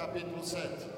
capítulo 0.00 0.42
7. 0.42 0.88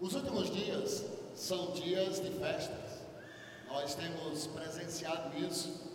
Os 0.00 0.14
últimos 0.14 0.54
dias 0.54 1.04
são 1.34 1.72
dias 1.72 2.20
de 2.20 2.30
festas. 2.38 3.02
Nós 3.66 3.96
temos 3.96 4.46
presenciado 4.46 5.36
isso. 5.36 5.90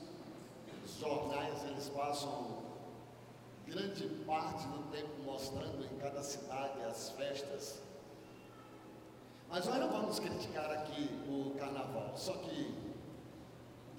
Os 0.84 1.00
jornais 1.00 1.64
eles 1.70 1.88
passam 1.88 2.58
grande 3.66 4.10
parte 4.26 4.68
do 4.68 4.92
tempo 4.92 5.24
mostrando 5.24 5.86
em 5.86 5.98
cada 6.00 6.22
cidade 6.22 6.82
as 6.84 7.12
festas. 7.12 7.82
Mas 9.48 9.66
nós 9.66 9.80
não 9.80 9.90
vamos 9.90 10.20
criticar 10.20 10.70
aqui 10.70 11.10
o 11.30 11.56
carnaval, 11.58 12.12
só 12.18 12.34
que 12.34 12.91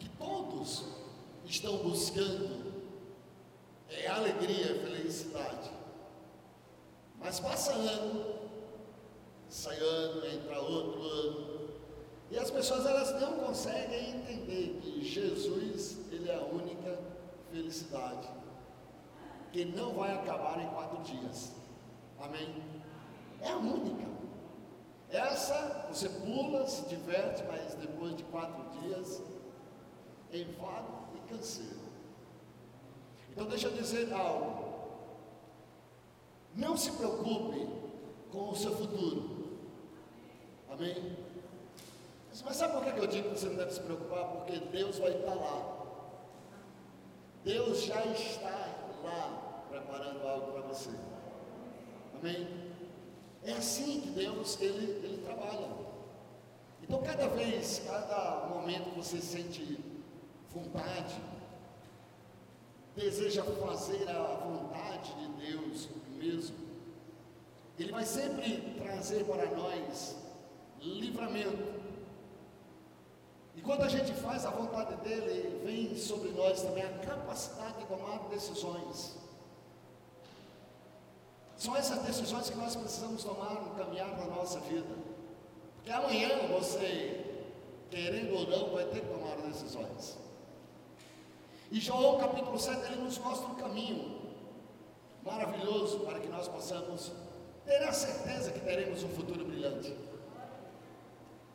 que 0.03 0.09
todos 0.19 0.85
estão 1.45 1.77
buscando 1.79 2.73
é 3.89 4.09
alegria, 4.09 4.81
felicidade. 4.81 5.71
Mas 7.21 7.39
passa 7.39 7.73
ano, 7.73 8.25
sai 9.49 9.79
ano, 9.79 10.27
entra 10.27 10.61
outro 10.61 11.01
ano, 11.03 11.69
e 12.31 12.39
as 12.39 12.51
pessoas 12.51 12.85
elas 12.85 13.21
não 13.21 13.39
conseguem 13.39 14.11
entender 14.11 14.81
que 14.83 15.05
Jesus 15.05 15.99
ele 16.11 16.29
é 16.29 16.35
a 16.35 16.45
única 16.45 16.99
felicidade 17.53 18.29
que 19.53 19.67
não 19.67 19.93
vai 19.93 20.15
acabar 20.15 20.59
em 20.59 20.67
quatro 20.69 21.03
dias. 21.03 21.53
Amém? 22.19 22.55
É 23.43 23.51
a 23.51 23.57
única. 23.57 24.11
Essa 25.11 25.87
você 25.93 26.09
pula, 26.09 26.67
se 26.67 26.89
diverte, 26.89 27.45
mas 27.47 27.75
depois 27.75 28.17
de 28.17 28.23
quatro 28.25 28.65
dias, 28.81 29.21
enfado 30.33 31.09
e 31.15 31.33
canseiro. 31.33 31.83
Então 33.31 33.47
deixa 33.47 33.69
eu 33.69 33.73
dizer 33.73 34.13
algo. 34.13 34.73
Não 36.55 36.77
se 36.77 36.93
preocupe 36.93 37.67
com 38.31 38.51
o 38.51 38.57
seu 38.57 38.77
futuro. 38.77 39.59
Amém? 40.71 41.17
Mas 42.45 42.57
sabe 42.57 42.73
por 42.75 42.85
que 42.85 42.99
eu 42.99 43.07
digo 43.07 43.31
que 43.31 43.39
você 43.39 43.47
não 43.47 43.57
deve 43.57 43.73
se 43.73 43.81
preocupar? 43.81 44.25
Porque 44.25 44.59
Deus 44.59 44.99
vai 44.99 45.17
estar 45.17 45.35
lá. 45.35 45.83
Deus 47.45 47.83
já 47.85 48.05
está 48.07 48.69
lá 49.03 49.65
preparando 49.71 50.27
algo 50.27 50.53
para 50.53 50.63
você. 50.63 50.91
Amém? 52.19 52.49
É 53.45 53.53
assim 53.53 54.01
que 54.01 54.11
Deus 54.11 54.61
ele, 54.61 55.05
ele 55.05 55.23
trabalha. 55.25 55.69
Então 56.83 57.03
cada 57.03 57.29
vez, 57.29 57.83
cada 57.87 58.47
momento 58.49 58.91
que 58.91 58.97
você 58.97 59.21
sente 59.21 59.79
vontade, 60.55 61.21
deseja 62.95 63.43
fazer 63.43 64.09
a 64.09 64.23
vontade 64.45 65.15
de 65.15 65.47
Deus 65.47 65.89
mesmo, 66.17 66.57
Ele 67.79 67.91
vai 67.91 68.05
sempre 68.05 68.75
trazer 68.79 69.25
para 69.25 69.47
nós 69.57 70.17
livramento. 70.81 71.83
E 73.55 73.61
quando 73.61 73.83
a 73.83 73.89
gente 73.89 74.13
faz 74.15 74.47
a 74.47 74.51
vontade 74.51 74.95
dele, 75.03 75.61
vem 75.65 75.97
sobre 75.97 76.31
nós 76.31 76.63
também 76.63 76.85
a 76.85 76.99
capacidade 76.99 77.79
de 77.79 77.87
tomar 77.87 78.29
decisões. 78.29 79.17
São 81.57 81.77
essas 81.77 82.03
decisões 82.03 82.51
que 82.51 82.57
nós 82.57 82.75
precisamos 82.75 83.23
tomar 83.23 83.55
no 83.63 83.75
caminhar 83.77 84.17
da 84.17 84.25
nossa 84.25 84.59
vida. 84.61 84.95
Porque 85.77 85.93
amanhã 85.93 86.49
você, 86.49 87.25
querendo 87.91 88.35
ou 88.35 88.49
não, 88.49 88.71
vai 88.71 88.85
ter. 88.87 89.03
E 91.73 91.81
João 91.81 92.19
capítulo 92.19 92.59
7, 92.59 92.93
ele 92.93 93.01
nos 93.01 93.17
mostra 93.17 93.49
um 93.49 93.55
caminho 93.55 94.21
maravilhoso 95.25 96.01
para 96.01 96.21
que 96.21 96.29
nós 96.29 96.47
possamos 96.47 97.11
ter 97.65 97.83
a 97.85 97.93
certeza 97.95 98.53
que 98.53 98.61
teremos 98.61 99.03
um 99.03 99.09
futuro 99.09 99.43
brilhante. 99.47 99.97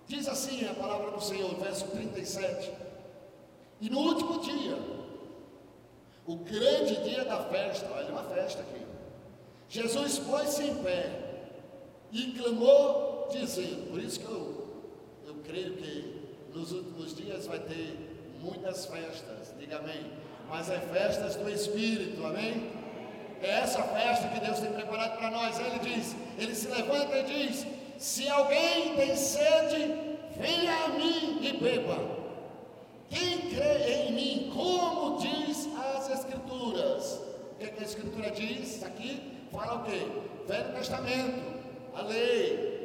Diz 0.07 0.27
assim 0.27 0.67
a 0.67 0.73
palavra 0.73 1.11
do 1.11 1.21
Senhor, 1.21 1.53
verso 1.57 1.85
37. 1.89 2.73
E 3.79 3.91
no 3.91 3.99
último 3.99 4.39
dia, 4.39 4.75
o 6.25 6.37
grande 6.37 6.95
dia 7.03 7.23
da 7.23 7.43
festa, 7.43 7.87
olha 7.93 8.11
uma 8.11 8.23
festa 8.23 8.61
aqui. 8.61 8.83
Jesus 9.69 10.17
pôs-se 10.17 10.63
em 10.63 10.83
pé 10.83 11.51
e 12.11 12.31
clamou, 12.31 13.27
dizendo: 13.29 13.91
Por 13.91 13.99
isso 13.99 14.19
que 14.19 14.25
eu, 14.25 14.83
eu 15.27 15.35
creio 15.43 15.77
que 15.77 16.33
nos 16.55 16.71
últimos 16.71 17.15
dias 17.15 17.45
vai 17.45 17.59
ter 17.59 18.06
muitas 18.41 18.85
festas, 18.85 19.53
diga 19.59 19.77
amém. 19.77 20.11
Mas 20.49 20.69
é 20.69 20.79
festas 20.79 21.35
do 21.35 21.49
Espírito, 21.49 22.25
amém? 22.25 22.71
É 23.41 23.59
essa 23.59 23.83
festa 23.83 24.27
que 24.29 24.39
Deus 24.39 24.59
tem 24.59 24.71
preparado 24.71 25.17
para 25.17 25.29
nós. 25.29 25.59
Ele 25.59 25.79
diz: 25.79 26.15
Ele 26.37 26.55
se 26.55 26.67
levanta 26.69 27.17
e 27.17 27.23
diz: 27.23 27.67
Se 27.97 28.27
alguém 28.29 28.95
tem 28.95 29.15
sede, 29.15 29.93
venha 30.37 30.85
a 30.85 30.89
mim 30.89 31.39
e 31.41 31.57
beba. 31.57 32.17
Quem 33.09 33.49
crê 33.49 33.93
em 33.93 34.13
mim, 34.13 34.51
como 34.53 35.19
diz 35.19 35.69
as 35.77 36.09
Escrituras? 36.09 37.21
O 37.53 37.55
que, 37.59 37.65
é 37.65 37.67
que 37.67 37.83
a 37.83 37.85
Escritura 37.85 38.31
diz 38.31 38.83
aqui? 38.83 39.37
fala 39.51 39.81
o 39.81 39.83
quê? 39.85 40.07
Velho 40.47 40.73
Testamento, 40.73 41.41
a 41.95 42.01
lei. 42.01 42.77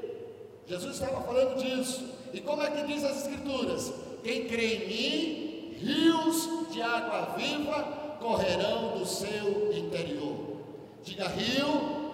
Jesus 0.67 0.95
estava 0.95 1.23
falando 1.23 1.57
disso. 1.63 2.09
E 2.33 2.41
como 2.41 2.63
é 2.63 2.71
que 2.71 2.87
diz 2.87 3.05
as 3.05 3.19
Escrituras? 3.19 3.93
Quem 4.23 4.47
crê 4.47 4.75
em 4.75 4.89
mim, 4.89 5.77
rios 5.79 6.73
de 6.73 6.81
água 6.81 7.35
viva 7.37 8.17
correrão 8.21 8.99
do 8.99 9.05
seu 9.05 9.73
interior. 9.77 10.59
Diga 11.03 11.29
rio 11.29 12.13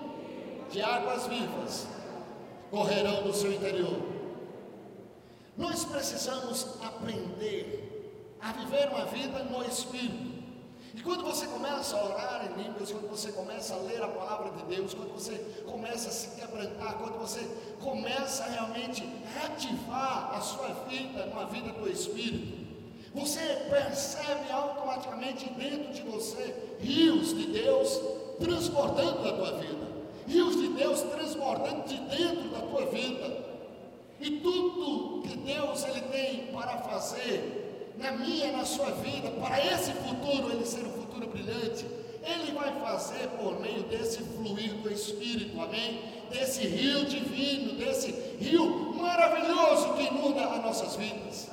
de 0.70 0.80
águas 0.80 1.26
vivas 1.26 1.86
correrão 2.70 3.22
do 3.22 3.32
seu 3.32 3.52
interior. 3.52 4.00
Nós 5.56 5.84
precisamos 5.84 6.66
aprender 6.82 8.36
a 8.40 8.52
viver 8.52 8.88
uma 8.88 9.06
vida 9.06 9.42
no 9.44 9.64
Espírito. 9.64 10.38
E 10.98 11.00
quando 11.00 11.22
você 11.22 11.47
começa 11.47 11.97
a 11.97 12.04
orar 12.06 12.50
em 12.50 12.60
línguas, 12.60 12.91
quando 12.91 13.09
você 13.09 13.31
começa 13.31 13.72
a 13.72 13.76
ler 13.76 14.03
a 14.03 14.09
palavra 14.09 14.50
de 14.50 14.64
Deus, 14.64 14.94
quando 14.94 15.12
você 15.12 15.38
começa 15.64 16.09
a 16.09 16.10
se 16.10 16.41
quebrantar, 16.41 16.94
quando 16.94 17.20
você 17.20 17.48
começa 17.81 18.42
a 18.42 18.48
realmente 18.48 19.08
ativar 19.44 20.34
a 20.34 20.41
sua 20.41 20.70
vida 20.88 21.26
numa 21.26 21.47
vida 21.47 21.70
do 21.70 21.88
Espírito, 21.88 22.66
você 23.14 23.38
percebe 23.70 24.50
automaticamente 24.50 25.48
dentro 25.50 25.92
de 25.92 26.03
você 26.03 26.76
rios 26.81 27.28
de 27.28 27.47
Deus 27.47 28.00
transbordando 28.41 29.22
da 29.22 29.32
tua 29.34 29.53
vida, 29.53 29.87
rios 30.26 30.56
de 30.56 30.66
Deus 30.66 31.03
transbordando 31.03 31.87
de 31.87 31.97
dentro 31.97 32.48
da 32.48 32.58
tua 32.58 32.87
vida. 32.87 33.47
E 34.20 34.41
tudo 34.41 35.22
que 35.22 35.37
Deus 35.37 35.84
ele 35.84 36.00
tem 36.00 36.47
para 36.48 36.76
fazer 36.78 37.57
na 37.98 38.12
minha, 38.12 38.53
na 38.53 38.64
sua 38.64 38.91
vida, 38.92 39.28
para 39.41 39.64
esse 39.66 39.92
futuro 39.92 40.53
ele 40.53 40.64
ser 40.64 40.84
um 40.84 40.92
futuro 40.92 41.26
brilhante, 41.28 41.84
ele 42.22 42.53
vai 42.53 42.72
fazer 42.81 43.28
por 43.41 43.60
meio 43.60 43.82
desse 43.84 44.19
fluir 44.22 44.75
do 44.75 44.91
Espírito, 44.91 45.60
amém? 45.60 46.00
Desse 46.31 46.66
rio 46.66 47.04
divino, 47.06 47.75
desse 47.75 48.12
rio 48.38 48.94
maravilhoso 48.94 49.94
que 49.94 50.04
inunda 50.04 50.44
as 50.44 50.62
nossas 50.62 50.97
vidas. 50.97 51.48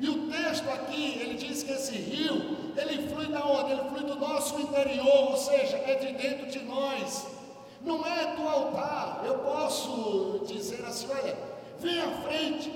E 0.00 0.08
o 0.08 0.30
texto 0.30 0.68
aqui, 0.70 1.18
ele 1.20 1.34
diz 1.34 1.64
que 1.64 1.72
esse 1.72 1.96
rio, 1.96 2.72
ele 2.76 3.08
flui 3.08 3.26
da 3.26 3.44
onde? 3.44 3.72
Ele 3.72 3.88
flui 3.90 4.04
do 4.04 4.14
nosso 4.14 4.58
interior, 4.60 5.30
ou 5.30 5.36
seja, 5.36 5.76
é 5.78 5.96
de 5.96 6.12
dentro 6.12 6.46
de 6.46 6.60
nós. 6.60 7.26
Não 7.82 8.06
é 8.06 8.36
do 8.36 8.48
altar. 8.48 9.22
Eu 9.26 9.38
posso 9.38 10.44
dizer 10.46 10.84
assim, 10.86 11.08
olha, 11.10 11.36
vem 11.80 12.00
à 12.00 12.10
frente. 12.22 12.72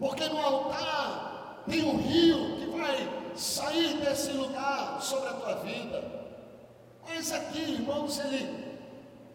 Porque 0.00 0.24
no 0.28 0.38
altar 0.38 1.29
tem 1.70 1.84
um 1.84 1.96
rio 1.96 2.56
que 2.56 2.66
vai 2.66 3.08
sair 3.36 3.94
desse 3.98 4.32
lugar 4.32 5.00
sobre 5.00 5.28
a 5.28 5.32
tua 5.34 5.54
vida. 5.56 6.20
Mas 7.08 7.32
aqui, 7.32 7.60
irmãos, 7.60 8.18
ele 8.18 8.70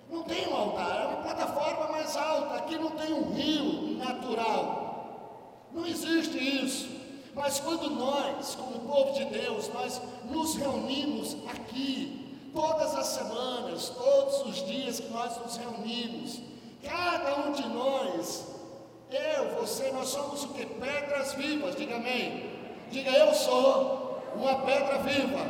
não 0.10 0.24
tem 0.24 0.48
um 0.48 0.56
altar, 0.56 1.02
é 1.02 1.08
uma 1.08 1.24
plataforma 1.24 1.88
mais 1.92 2.16
alta. 2.16 2.56
Aqui 2.56 2.78
não 2.78 2.92
tem 2.92 3.14
um 3.14 3.34
rio 3.34 3.98
natural. 3.98 5.66
Não 5.74 5.86
existe 5.86 6.38
isso. 6.38 6.90
Mas 7.34 7.60
quando 7.60 7.90
nós, 7.90 8.56
como 8.56 8.80
povo 8.80 9.14
de 9.14 9.26
Deus, 9.26 9.70
nós 9.74 10.02
nos 10.30 10.56
reunimos 10.56 11.36
aqui, 11.50 12.50
todas 12.54 12.96
as 12.96 13.08
semanas, 13.08 13.90
todos 13.90 14.42
os 14.46 14.66
dias 14.66 15.00
que 15.02 15.10
nós 15.10 15.38
nos 15.38 15.58
reunimos, 15.58 16.40
cada 16.82 17.42
um 17.42 17.52
de 17.52 17.68
nós 17.68 18.55
eu, 19.12 19.56
você, 19.60 19.92
nós 19.92 20.10
somos 20.10 20.44
o 20.44 20.50
que? 20.50 20.66
Pedras 20.66 21.34
vivas, 21.34 21.76
diga 21.76 21.96
amém. 21.96 22.52
Diga 22.90 23.12
eu 23.12 23.34
sou 23.34 24.22
uma 24.36 24.60
pedra 24.66 25.00
viva. 25.00 25.46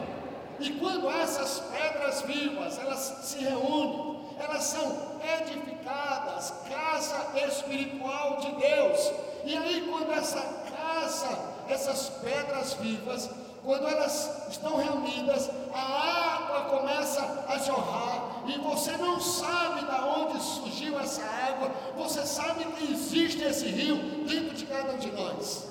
E 0.59 0.71
quando 0.71 1.09
essas 1.09 1.59
pedras 1.59 2.21
vivas, 2.21 2.79
elas 2.79 2.99
se 3.23 3.39
reúnem, 3.39 4.25
elas 4.39 4.63
são 4.63 5.19
edificadas, 5.39 6.53
casa 6.69 7.39
espiritual 7.47 8.37
de 8.37 8.51
Deus. 8.55 9.11
E 9.43 9.57
aí 9.57 9.87
quando 9.89 10.11
essa 10.11 10.41
casa 10.41 11.54
essas 11.67 12.09
pedras 12.09 12.73
vivas, 12.75 13.29
quando 13.63 13.87
elas 13.87 14.47
estão 14.49 14.77
reunidas, 14.77 15.49
a 15.73 16.35
água 16.35 16.79
começa 16.79 17.45
a 17.47 17.57
jorrar 17.57 18.43
e 18.45 18.59
você 18.59 18.91
não 18.97 19.19
sabe 19.19 19.85
de 19.85 19.91
onde 19.91 20.39
surgiu 20.41 20.99
essa 20.99 21.23
água, 21.23 21.71
você 21.97 22.25
sabe 22.25 22.63
que 22.65 22.91
existe 22.93 23.41
esse 23.43 23.65
rio 23.65 23.97
dentro 24.27 24.55
de 24.55 24.65
cada 24.67 24.93
um 24.93 24.97
de 24.97 25.11
nós, 25.11 25.67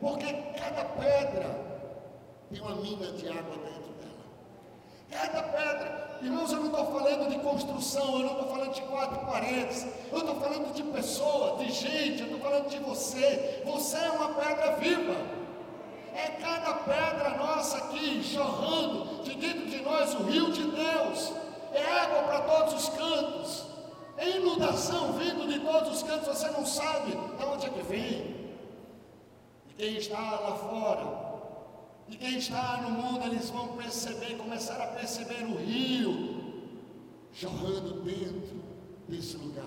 porque 0.00 0.32
cada 0.58 0.84
pedra 0.84 1.68
tem 2.50 2.60
uma 2.62 2.76
mina 2.76 3.12
de 3.12 3.28
água 3.28 3.56
dentro 3.56 3.92
dela. 4.00 4.07
Cada 5.10 5.42
pedra, 5.42 6.18
irmãos, 6.20 6.52
eu 6.52 6.58
não 6.60 6.66
estou 6.66 6.92
falando 6.92 7.30
de 7.30 7.38
construção, 7.38 8.20
eu 8.20 8.26
não 8.26 8.32
estou 8.32 8.48
falando 8.48 8.74
de 8.74 8.82
quatro 8.82 9.26
paredes, 9.26 9.86
eu 10.12 10.18
estou 10.18 10.34
falando 10.36 10.74
de 10.74 10.82
pessoa, 10.82 11.56
de 11.56 11.72
gente, 11.72 12.20
eu 12.20 12.26
estou 12.26 12.40
falando 12.40 12.68
de 12.68 12.78
você. 12.78 13.62
Você 13.64 13.96
é 13.96 14.10
uma 14.10 14.34
pedra 14.34 14.76
viva. 14.76 15.16
É 16.14 16.30
cada 16.42 16.74
pedra 16.74 17.30
nossa 17.38 17.78
aqui 17.78 18.22
jorrando 18.22 19.22
de 19.22 19.34
dentro 19.34 19.66
de 19.66 19.80
nós 19.80 20.14
o 20.14 20.24
rio 20.24 20.52
de 20.52 20.64
Deus. 20.64 21.32
É 21.72 22.00
água 22.00 22.22
para 22.24 22.40
todos 22.40 22.74
os 22.74 22.88
cantos. 22.90 23.64
É 24.18 24.36
inundação 24.36 25.12
vindo 25.12 25.48
de 25.48 25.60
todos 25.60 25.96
os 25.96 26.02
cantos, 26.02 26.28
você 26.28 26.48
não 26.48 26.66
sabe 26.66 27.12
de 27.12 27.44
onde 27.44 27.66
é 27.66 27.70
que 27.70 27.82
vem. 27.82 28.36
E 29.68 29.74
quem 29.76 29.96
está 29.96 30.18
lá 30.18 30.56
fora 30.56 31.27
e 32.10 32.16
quem 32.16 32.38
está 32.38 32.78
no 32.82 32.90
mundo, 32.90 33.26
eles 33.26 33.50
vão 33.50 33.68
perceber, 33.76 34.36
começar 34.36 34.80
a 34.82 34.86
perceber 34.88 35.44
o 35.44 35.56
rio 35.56 36.64
jorrando 37.34 38.00
dentro 38.02 38.62
desse 39.06 39.36
lugar. 39.36 39.66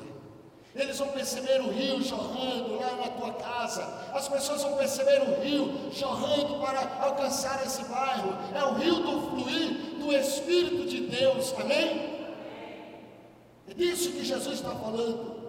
Eles 0.73 0.97
vão 0.97 1.09
perceber 1.09 1.61
o 1.61 1.69
rio 1.69 2.01
jorrando 2.01 2.75
lá 2.77 2.95
na 2.95 3.09
tua 3.09 3.33
casa. 3.33 3.83
As 4.13 4.27
pessoas 4.27 4.63
vão 4.63 4.77
perceber 4.77 5.21
o 5.21 5.41
rio 5.41 5.91
jorrando 5.91 6.59
para 6.59 7.03
alcançar 7.03 7.63
esse 7.65 7.83
bairro. 7.85 8.31
É 8.55 8.63
o 8.63 8.73
rio 8.75 8.95
do 8.95 9.29
fluir 9.29 9.71
do 9.99 10.13
Espírito 10.13 10.87
de 10.87 11.01
Deus. 11.01 11.53
Amém? 11.59 12.21
É 13.69 13.73
disso 13.73 14.11
que 14.11 14.23
Jesus 14.23 14.55
está 14.55 14.73
falando. 14.73 15.41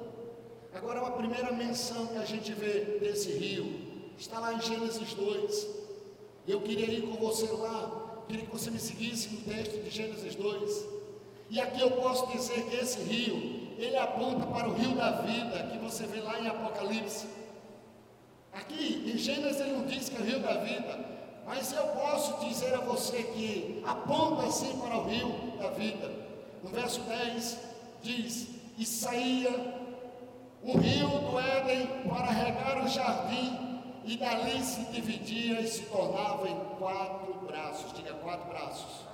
Agora, 0.74 1.00
uma 1.00 1.12
primeira 1.12 1.52
menção 1.52 2.06
que 2.08 2.18
a 2.18 2.24
gente 2.24 2.52
vê 2.52 2.98
desse 3.00 3.30
rio 3.32 3.80
está 4.18 4.40
lá 4.40 4.54
em 4.54 4.60
Gênesis 4.60 5.14
2. 5.14 5.81
Eu 6.46 6.60
queria 6.60 6.90
ir 6.90 7.02
com 7.02 7.14
você 7.16 7.46
lá, 7.52 8.24
queria 8.26 8.44
que 8.44 8.52
você 8.52 8.70
me 8.70 8.78
seguisse 8.78 9.28
no 9.28 9.40
texto 9.42 9.82
de 9.82 9.90
Gênesis 9.90 10.34
2. 10.34 10.86
E 11.50 11.60
aqui 11.60 11.80
eu 11.80 11.90
posso 11.92 12.26
dizer 12.32 12.64
que 12.64 12.76
esse 12.76 13.00
rio, 13.02 13.76
ele 13.78 13.96
aponta 13.96 14.46
para 14.46 14.68
o 14.68 14.74
rio 14.74 14.96
da 14.96 15.12
vida, 15.22 15.68
que 15.70 15.78
você 15.78 16.04
vê 16.06 16.20
lá 16.20 16.40
em 16.40 16.48
Apocalipse. 16.48 17.26
Aqui 18.52 19.12
em 19.14 19.16
Gênesis 19.16 19.60
ele 19.60 19.72
não 19.72 19.86
diz 19.86 20.08
que 20.08 20.16
é 20.16 20.20
o 20.20 20.24
rio 20.24 20.40
da 20.40 20.54
vida, 20.54 20.98
mas 21.46 21.72
eu 21.72 21.84
posso 21.88 22.44
dizer 22.44 22.74
a 22.74 22.80
você 22.80 23.22
que 23.22 23.82
aponta 23.86 24.46
assim 24.46 24.78
para 24.78 24.98
o 24.98 25.08
rio 25.08 25.28
da 25.60 25.70
vida. 25.70 26.10
No 26.62 26.70
verso 26.70 27.00
10 27.02 27.58
diz: 28.02 28.48
E 28.76 28.84
saía 28.84 29.50
o 30.62 30.76
rio 30.76 31.08
do 31.08 31.38
Éden 31.38 31.86
para 32.08 32.30
regar 32.30 32.84
o 32.84 32.88
jardim 32.88 33.71
e 34.04 34.16
dali 34.16 34.62
se 34.62 34.80
dividia 34.86 35.60
e 35.60 35.68
se 35.68 35.82
tornava 35.82 36.48
em 36.48 36.58
quatro 36.78 37.34
braços. 37.46 37.92
Diga 37.92 38.14
quatro 38.14 38.48
braços. 38.48 39.06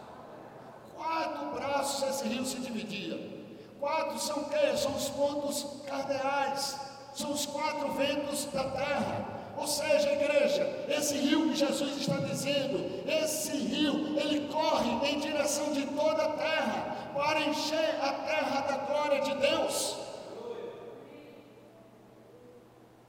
Quatro 0.97 1.47
braços 1.51 2.09
esse 2.09 2.29
rio 2.29 2.45
se 2.45 2.59
dividia. 2.59 3.39
Quatro 3.79 4.19
são 4.19 4.45
quê? 4.45 4.77
São 4.77 4.93
os 4.95 5.09
pontos 5.11 5.67
cardeais. 5.87 6.79
São 7.15 7.33
os 7.33 7.47
quatro 7.47 7.93
ventos 7.93 8.47
da 8.47 8.65
terra. 8.65 9.39
Ou 9.59 9.67
seja, 9.67 10.13
igreja, 10.13 10.87
esse 10.89 11.17
rio 11.17 11.49
que 11.49 11.57
Jesus 11.57 11.97
está 11.97 12.17
dizendo, 12.19 13.03
esse 13.09 13.57
rio, 13.57 14.17
ele 14.17 14.49
corre 14.53 15.11
em 15.11 15.19
direção 15.19 15.73
de 15.73 15.85
toda 15.87 16.23
a 16.23 16.29
terra, 16.35 16.97
para 17.13 17.41
encher 17.41 17.99
a 18.01 18.13
terra 18.13 18.61
da 18.61 18.77
glória 18.77 19.21
de 19.21 19.35
Deus. 19.35 19.97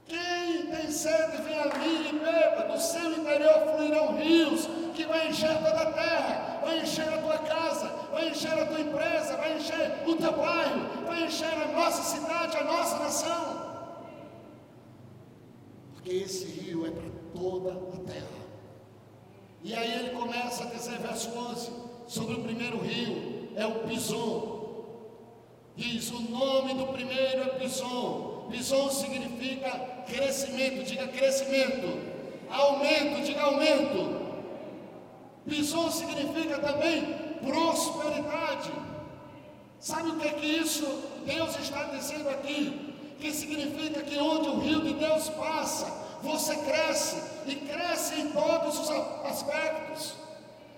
Quem 0.07 0.65
tem 0.71 0.89
sede, 0.89 1.37
vem 1.43 1.59
a 1.59 1.65
mim 1.77 2.09
e 2.09 2.13
beba. 2.13 2.68
Do 2.79 2.83
seu 2.83 3.11
interior 3.11 3.75
fluirão 3.75 4.15
rios 4.15 4.65
que 4.95 5.03
vai 5.03 5.27
encher 5.27 5.53
toda 5.57 5.81
a 5.81 5.91
terra, 5.91 6.61
vai 6.63 6.79
encher 6.79 7.13
a 7.13 7.17
tua 7.17 7.37
casa, 7.39 7.87
vai 8.09 8.29
encher 8.29 8.53
a 8.53 8.65
tua 8.67 8.79
empresa, 8.79 9.35
vai 9.35 9.57
encher 9.57 10.03
o 10.07 10.15
teu 10.15 10.31
bairro, 10.31 11.05
vai 11.05 11.25
encher 11.25 11.51
a 11.61 11.67
nossa 11.73 12.03
cidade, 12.03 12.55
a 12.55 12.63
nossa 12.63 12.99
nação. 12.99 13.99
Porque 15.93 16.09
esse 16.09 16.45
rio 16.45 16.87
é 16.87 16.91
para 16.91 17.09
toda 17.33 17.73
a 17.73 18.09
terra. 18.09 18.39
E 19.61 19.75
aí 19.75 19.99
ele 19.99 20.11
começa 20.11 20.63
a 20.63 20.67
dizer, 20.67 20.99
verso 20.99 21.37
11, 21.37 21.71
sobre 22.07 22.35
o 22.35 22.43
primeiro 22.43 22.77
rio, 22.77 23.49
é 23.57 23.65
o 23.65 23.89
Pison. 23.89 24.57
Diz: 25.75 26.09
o 26.11 26.21
nome 26.21 26.75
do 26.75 26.87
primeiro 26.93 27.41
é 27.41 27.59
Pison 27.59 28.29
Bison 28.49 28.89
significa 28.89 29.69
crescimento, 30.07 30.83
diga 30.83 31.07
crescimento. 31.07 32.08
Aumento, 32.51 33.23
diga 33.23 33.41
aumento. 33.41 34.19
Bison 35.45 35.89
significa 35.91 36.59
também 36.59 37.15
prosperidade. 37.41 38.71
Sabe 39.79 40.09
o 40.09 40.19
que 40.19 40.27
é 40.27 40.31
que 40.33 40.45
isso 40.45 40.85
Deus 41.25 41.57
está 41.57 41.83
dizendo 41.85 42.29
aqui? 42.29 42.95
Que 43.19 43.31
significa 43.31 44.01
que 44.01 44.17
onde 44.17 44.49
o 44.49 44.59
rio 44.59 44.81
de 44.81 44.93
Deus 44.93 45.29
passa, 45.29 45.85
você 46.21 46.55
cresce 46.55 47.21
e 47.47 47.55
cresce 47.55 48.19
em 48.19 48.29
todos 48.31 48.79
os 48.79 48.89
aspectos. 49.25 50.15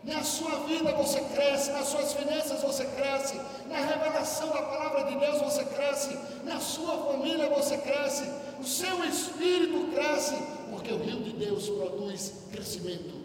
Na 0.03 0.23
sua 0.23 0.61
vida 0.67 0.91
você 0.93 1.21
cresce, 1.35 1.71
nas 1.71 1.87
suas 1.87 2.13
finanças 2.13 2.61
você 2.61 2.85
cresce, 2.85 3.39
na 3.67 3.77
revelação 3.77 4.49
da 4.49 4.61
palavra 4.63 5.03
de 5.03 5.15
Deus 5.15 5.39
você 5.41 5.63
cresce, 5.63 6.17
na 6.43 6.59
sua 6.59 7.11
família 7.11 7.49
você 7.49 7.77
cresce, 7.77 8.23
o 8.59 8.63
seu 8.63 9.03
espírito 9.05 9.91
cresce, 9.93 10.35
porque 10.71 10.91
o 10.93 10.97
rio 10.97 11.21
de 11.21 11.33
Deus 11.33 11.69
produz 11.69 12.47
crescimento. 12.51 13.21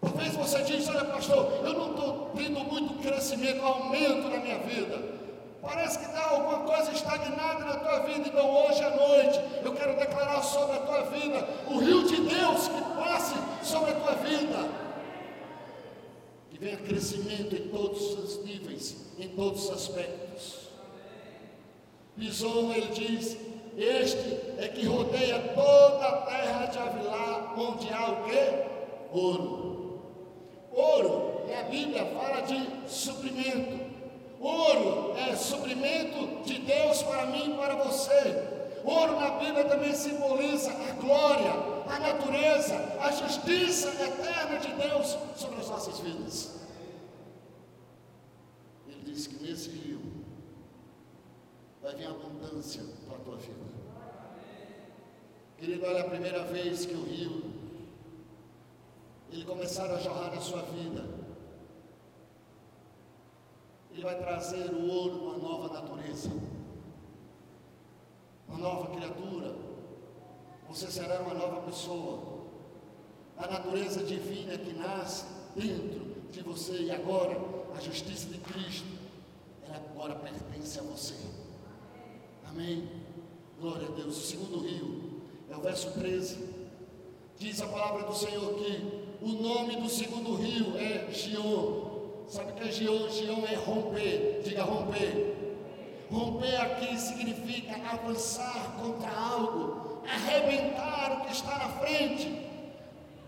Talvez 0.00 0.34
você 0.34 0.62
diz, 0.62 0.88
olha 0.88 1.04
pastor, 1.04 1.52
eu 1.64 1.72
não 1.74 1.90
estou 1.90 2.30
tendo 2.36 2.60
muito 2.60 3.02
crescimento, 3.02 3.62
aumento 3.62 4.28
na 4.28 4.38
minha 4.38 4.58
vida. 4.60 5.16
Parece 5.60 5.98
que 5.98 6.04
está 6.04 6.30
alguma 6.30 6.60
coisa 6.60 6.92
estagnada 6.92 7.64
na 7.64 7.76
tua 7.76 7.98
vida. 8.00 8.28
Então 8.28 8.48
hoje 8.48 8.82
à 8.84 8.90
noite 8.90 9.40
eu 9.64 9.74
quero 9.74 9.98
declarar 9.98 10.40
sobre 10.42 10.76
a 10.76 10.80
tua 10.80 11.02
vida 11.02 11.48
o 11.68 11.78
rio 11.78 12.06
de 12.06 12.16
Deus 12.16 12.68
que 12.68 12.80
passe 12.96 13.34
sobre 13.64 13.90
a 13.90 13.94
tua 13.96 14.14
vida 14.14 14.86
que 16.56 16.64
venha 16.64 16.76
crescimento 16.78 17.54
em 17.54 17.68
todos 17.68 18.14
os 18.14 18.44
níveis, 18.44 18.96
em 19.18 19.28
todos 19.28 19.64
os 19.64 19.70
aspectos. 19.72 20.68
Bison, 22.16 22.72
ele 22.72 22.86
diz, 22.94 23.36
este 23.76 24.40
é 24.58 24.68
que 24.68 24.86
rodeia 24.86 25.38
toda 25.54 26.06
a 26.06 26.22
terra 26.22 26.66
de 26.66 26.78
Avilá, 26.78 27.54
onde 27.58 27.92
há 27.92 28.10
o 28.10 28.24
quê? 28.24 28.64
Ouro. 29.12 30.00
Ouro, 30.72 31.42
na 31.50 31.62
Bíblia 31.64 32.06
fala 32.06 32.40
de 32.40 32.90
suprimento. 32.90 33.84
Ouro 34.40 35.14
é 35.18 35.36
suprimento 35.36 36.42
de 36.44 36.58
Deus 36.60 37.02
para 37.02 37.26
mim 37.26 37.52
e 37.52 37.56
para 37.56 37.74
você. 37.76 38.56
Ouro 38.82 39.20
na 39.20 39.30
Bíblia 39.32 39.64
também 39.64 39.92
simboliza 39.94 40.70
a 40.70 40.92
glória, 40.92 41.52
a 41.86 41.98
natureza, 41.98 42.76
a 43.00 43.10
justiça 43.10 43.88
eterna 44.02 44.58
de 44.58 44.72
Deus 44.72 45.18
sobre 45.36 45.60
as 45.60 45.68
nossas 45.68 45.98
vidas. 45.98 46.60
Ele 48.88 49.02
diz 49.04 49.26
que 49.26 49.42
nesse 49.42 49.68
rio 49.70 50.00
vir 51.96 52.06
abundância 52.06 52.82
para 53.06 53.16
a 53.16 53.20
tua 53.20 53.36
vida. 53.36 53.66
Querido, 55.58 55.86
olha 55.86 56.02
a 56.02 56.08
primeira 56.08 56.44
vez 56.44 56.86
que 56.86 56.94
o 56.94 57.02
rio 57.04 57.42
ele 59.30 59.44
começar 59.44 59.90
a 59.90 59.98
jorrar 59.98 60.34
na 60.34 60.40
sua 60.40 60.62
vida. 60.62 61.04
Ele 63.90 64.02
vai 64.02 64.18
trazer 64.18 64.70
o 64.72 64.88
ouro 64.88 65.16
uma 65.24 65.38
nova 65.38 65.74
natureza 65.74 66.30
uma 68.48 68.58
nova 68.58 68.96
criatura, 68.96 69.54
você 70.68 70.90
será 70.90 71.20
uma 71.20 71.34
nova 71.34 71.62
pessoa. 71.62 72.36
A 73.36 73.46
natureza 73.46 74.02
divina 74.02 74.56
que 74.56 74.72
nasce 74.72 75.26
dentro 75.54 76.16
de 76.30 76.42
você 76.42 76.84
e 76.84 76.90
agora, 76.90 77.38
a 77.76 77.80
justiça 77.80 78.28
de 78.28 78.38
Cristo, 78.38 78.86
ela 79.66 79.76
agora 79.76 80.14
pertence 80.14 80.78
a 80.78 80.82
você. 80.82 81.14
Amém? 82.56 82.88
Glória 83.60 83.86
a 83.86 83.90
Deus. 83.90 84.16
O 84.16 84.26
segundo 84.26 84.60
rio 84.60 85.20
é 85.50 85.54
o 85.54 85.60
verso 85.60 85.90
13. 85.90 86.38
Diz 87.38 87.60
a 87.60 87.66
palavra 87.66 88.04
do 88.04 88.14
Senhor 88.14 88.54
que 88.54 88.82
o 89.20 89.28
nome 89.28 89.76
do 89.76 89.90
segundo 89.90 90.34
rio 90.36 90.74
é 90.78 91.12
Gion. 91.12 92.24
Sabe 92.26 92.52
o 92.52 92.54
que 92.54 92.66
é 92.66 92.72
Gion? 92.72 93.10
Gion 93.10 93.44
é 93.46 93.56
romper. 93.56 94.40
Diga 94.42 94.62
romper. 94.62 95.36
Romper 96.10 96.56
aqui 96.62 96.98
significa 96.98 97.76
avançar 97.90 98.74
contra 98.80 99.10
algo, 99.10 100.00
arrebentar 100.08 101.18
o 101.18 101.26
que 101.26 101.32
está 101.32 101.58
na 101.58 101.68
frente. 101.80 102.40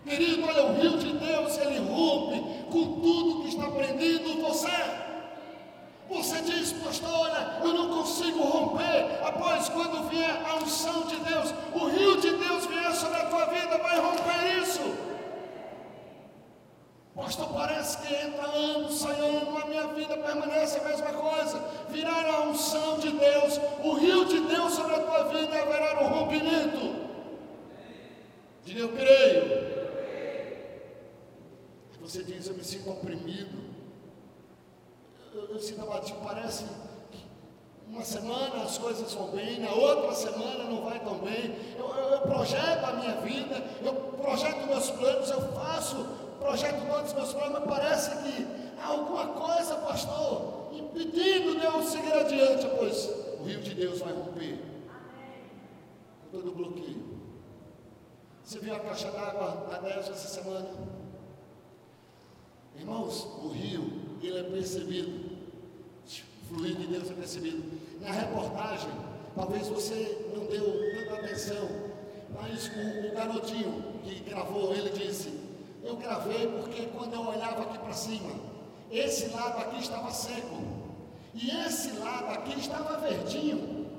Querido, 0.05 0.43
olha, 0.43 0.65
o 0.65 0.73
rio 0.73 0.97
de 0.97 1.13
Deus, 1.13 1.55
ele 1.59 1.77
rompe 1.87 2.63
com 2.71 2.99
tudo 2.99 3.43
que 3.43 3.49
está 3.49 3.69
prendido 3.69 4.41
você. 4.41 5.09
Você 6.09 6.41
diz, 6.41 6.73
pastor, 6.73 7.07
olha, 7.07 7.59
eu 7.63 7.71
não 7.71 7.97
consigo 7.97 8.41
romper. 8.41 9.23
Após 9.23 9.69
quando 9.69 10.09
vier 10.09 10.43
a 10.43 10.55
unção 10.55 11.03
de 11.03 11.15
Deus, 11.17 11.53
o 11.71 11.87
rio 11.87 12.19
de 12.19 12.31
Deus 12.31 12.65
vier 12.65 12.91
sobre 12.93 13.17
a 13.17 13.25
tua 13.25 13.45
vida, 13.45 13.77
vai 13.77 13.99
romper 13.99 14.59
isso. 14.59 14.81
Pastor, 17.15 17.49
parece 17.53 17.97
que 17.99 18.13
entra 18.13 18.47
ano, 18.47 18.91
sai 18.91 19.19
ano, 19.19 19.57
a 19.57 19.65
minha 19.67 19.87
vida 19.89 20.17
permanece 20.17 20.79
a 20.79 20.83
mesma 20.83 21.13
coisa. 21.13 21.63
Virar 21.89 22.25
a 22.25 22.41
unção 22.41 22.97
de 22.97 23.11
Deus, 23.11 23.59
o 23.83 23.93
rio 23.93 24.25
de 24.25 24.39
Deus 24.39 24.73
sobre 24.73 24.95
a 24.95 24.99
tua 24.99 25.23
vida 25.25 25.61
haverá 25.61 26.01
um 26.01 26.07
rompimento. 26.07 27.07
Diga, 28.65 28.79
eu 28.79 28.89
creio. 28.89 29.69
Você 32.01 32.23
diz, 33.25 33.47
eu. 35.33 35.49
Eu, 35.49 35.59
sinto 35.59 35.81
abatido, 35.81 36.19
parece 36.23 36.63
que 37.11 37.25
uma 37.87 38.03
semana 38.03 38.63
as 38.63 38.77
coisas 38.77 39.13
vão 39.13 39.27
bem, 39.29 39.59
na 39.59 39.71
outra 39.71 40.13
semana 40.13 40.63
não 40.65 40.83
vai 40.83 40.99
tão 40.99 41.19
bem. 41.19 41.55
Eu, 41.77 41.87
eu, 41.87 42.09
eu 42.09 42.21
projeto 42.21 42.83
a 42.83 42.93
minha 42.93 43.15
vida, 43.21 43.63
eu 43.83 43.93
projeto 43.93 44.65
meus 44.67 44.89
planos, 44.91 45.29
eu 45.29 45.41
faço, 45.53 46.05
projeto 46.39 46.87
todos 46.87 47.11
os 47.11 47.13
meus 47.13 47.33
planos, 47.33 47.59
mas 47.59 47.69
parece 47.69 48.11
que 48.23 48.47
há 48.81 48.87
alguma 48.87 49.27
coisa, 49.27 49.75
pastor, 49.75 50.69
impedindo 50.73 51.59
de 51.59 51.65
eu 51.65 51.83
seguir 51.83 52.13
adiante, 52.13 52.67
pois 52.77 53.05
o 53.39 53.43
rio 53.43 53.61
de 53.61 53.75
Deus 53.75 53.99
vai 53.99 54.13
romper. 54.13 54.59
Com 56.21 56.37
todo 56.37 56.51
bloqueio. 56.51 57.19
Você 58.43 58.59
viu 58.59 58.75
a 58.75 58.79
caixa 58.79 59.11
d'água 59.11 59.67
da 59.69 59.77
10 59.77 60.09
essa 60.09 60.27
semana? 60.27 60.98
Irmãos, 63.09 63.27
o 63.43 63.47
rio, 63.47 63.91
ele 64.21 64.39
é 64.39 64.43
percebido. 64.43 65.29
O 66.43 66.45
fluir 66.47 66.75
de 66.75 66.85
Deus 66.85 67.09
é 67.09 67.13
percebido. 67.13 67.63
Na 67.99 68.11
reportagem, 68.11 68.91
talvez 69.35 69.67
você 69.67 70.29
não 70.35 70.45
deu 70.45 70.63
tanta 70.93 71.25
atenção, 71.25 71.67
mas 72.29 72.67
o, 72.67 73.07
o 73.07 73.15
garotinho 73.15 73.83
que 74.03 74.19
gravou, 74.19 74.75
ele 74.75 74.91
disse: 74.91 75.33
Eu 75.83 75.95
gravei 75.95 76.47
porque 76.47 76.85
quando 76.95 77.13
eu 77.13 77.21
olhava 77.21 77.63
aqui 77.63 77.79
para 77.79 77.93
cima, 77.93 78.29
esse 78.91 79.29
lado 79.29 79.57
aqui 79.57 79.79
estava 79.79 80.11
seco, 80.11 80.61
e 81.33 81.49
esse 81.49 81.93
lado 81.93 82.27
aqui 82.27 82.59
estava 82.59 82.97
verdinho. 82.97 83.89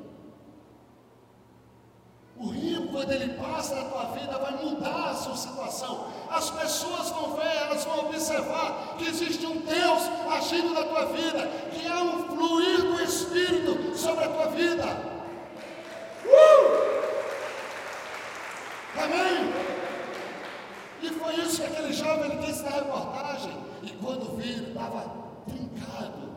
O 2.36 2.46
rio, 2.46 2.88
quando 2.88 3.10
ele 3.10 3.34
passa 3.34 3.74
na 3.74 3.90
tua 3.90 4.04
vida, 4.12 4.38
vai 4.38 4.64
mudar 4.64 5.10
a 5.10 5.14
sua 5.14 5.36
situação. 5.36 6.09
As 6.30 6.50
pessoas 6.50 7.10
vão 7.10 7.34
ver, 7.34 7.56
elas 7.56 7.84
vão 7.84 8.06
observar 8.06 8.94
que 8.96 9.08
existe 9.08 9.44
um 9.46 9.58
Deus 9.58 10.02
agindo 10.32 10.72
na 10.72 10.84
tua 10.84 11.06
vida, 11.06 11.46
que 11.72 11.86
há 11.86 12.02
um 12.02 12.28
fluir 12.28 12.82
do 12.82 13.02
Espírito 13.02 13.98
sobre 13.98 14.24
a 14.24 14.28
tua 14.28 14.46
vida. 14.46 14.86
Uh! 16.24 16.90
Amém? 19.02 19.52
E 21.02 21.10
foi 21.10 21.34
isso 21.36 21.62
que 21.62 21.66
aquele 21.66 21.92
jovem 21.92 22.38
disse 22.38 22.62
na 22.62 22.70
reportagem. 22.70 23.56
E 23.82 23.90
quando 23.90 24.36
viram, 24.36 24.68
estava 24.68 25.12
trincado. 25.48 26.30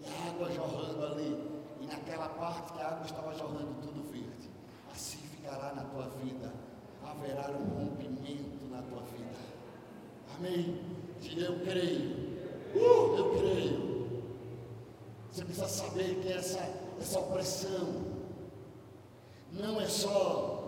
E 0.00 0.06
a 0.06 0.30
água 0.30 0.50
jorrando 0.52 1.06
ali. 1.06 1.50
E 1.80 1.86
naquela 1.86 2.28
parte 2.28 2.72
que 2.72 2.80
a 2.80 2.86
água 2.86 3.06
estava 3.06 3.34
jorrando 3.34 3.74
tudo 3.82 4.10
verde 4.10 4.50
ficará 5.50 5.74
na 5.74 5.82
tua 5.84 6.08
vida, 6.22 6.52
haverá 7.04 7.50
um 7.50 7.64
rompimento 7.64 8.59
na 8.70 8.82
tua 8.82 9.02
vida. 9.02 9.36
Amém? 10.36 10.80
Diga 11.20 11.46
eu 11.46 11.60
creio. 11.60 12.30
Uh, 12.74 13.16
eu 13.16 13.30
creio. 13.38 14.22
Você 15.30 15.44
precisa 15.44 15.68
saber 15.68 16.20
que 16.22 16.32
essa, 16.32 16.60
essa 17.00 17.18
opressão 17.18 18.04
não 19.52 19.80
é 19.80 19.86
só 19.86 20.60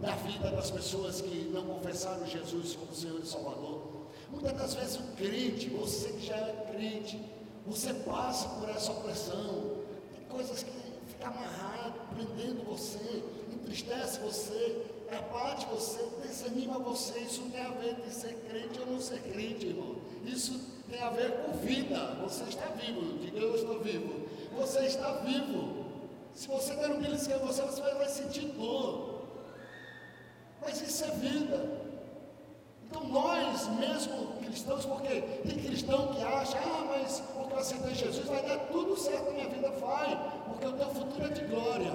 na 0.00 0.14
vida 0.16 0.50
das 0.50 0.70
pessoas 0.70 1.20
que 1.20 1.50
não 1.52 1.64
confessaram 1.66 2.26
Jesus 2.26 2.76
como 2.76 2.94
Senhor 2.94 3.20
e 3.20 3.26
Salvador. 3.26 3.82
Muitas 4.30 4.52
das 4.52 4.74
vezes 4.74 4.96
o 4.96 5.02
crente, 5.16 5.68
você 5.70 6.08
que 6.12 6.26
já 6.26 6.36
é 6.36 6.72
crente, 6.72 7.20
você 7.66 7.94
passa 7.94 8.48
por 8.60 8.68
essa 8.68 8.92
opressão. 8.92 9.76
Tem 10.12 10.24
coisas 10.28 10.62
que 10.62 10.70
ficam 11.06 11.28
amarradas, 11.28 11.94
prendendo 12.12 12.64
você 12.64 13.24
entristece 13.52 14.20
você, 14.20 14.84
abate 15.12 15.66
você, 15.66 16.08
desanima 16.22 16.78
você. 16.78 17.18
Isso 17.20 17.42
tem 17.50 17.60
a 17.60 17.70
ver 17.70 17.96
com 17.96 18.10
ser 18.10 18.34
crente 18.48 18.80
ou 18.80 18.86
não 18.86 19.00
ser 19.00 19.20
crente, 19.20 19.66
irmão. 19.66 19.96
Isso 20.24 20.60
tem 20.88 21.00
a 21.00 21.10
ver 21.10 21.32
com 21.42 21.52
vida. 21.58 22.18
Você 22.22 22.44
está 22.44 22.66
vivo. 22.66 23.18
Diga 23.18 23.38
eu 23.38 23.54
estou 23.54 23.80
vivo. 23.80 24.28
Você 24.56 24.86
está 24.86 25.12
vivo. 25.24 25.84
Se 26.34 26.48
você 26.48 26.74
der 26.74 26.90
um 26.90 27.00
beliscão 27.00 27.36
em 27.36 27.46
você, 27.46 27.62
você 27.62 27.80
vai 27.80 28.08
sentir 28.08 28.46
dor. 28.52 29.22
Mas 30.60 30.80
isso 30.80 31.04
é 31.04 31.10
vida. 31.10 31.84
Então 32.86 33.04
nós 33.08 33.68
mesmo 33.68 34.34
cristãos, 34.38 34.86
porque 34.86 35.20
tem 35.20 35.58
cristão 35.58 36.08
que 36.08 36.22
acha, 36.22 36.56
ah, 36.58 36.84
mas 36.88 37.20
porque 37.34 37.52
eu 37.52 37.58
aceitei 37.58 37.94
Jesus, 37.94 38.26
vai 38.26 38.42
dar 38.42 38.58
tudo 38.68 38.96
certo 38.96 39.26
na 39.26 39.32
minha 39.32 39.48
vida, 39.48 39.70
vai, 39.70 40.42
porque 40.46 40.66
o 40.66 40.72
teu 40.72 40.88
futuro 40.90 41.24
é 41.24 41.28
de 41.28 41.44
glória. 41.44 41.92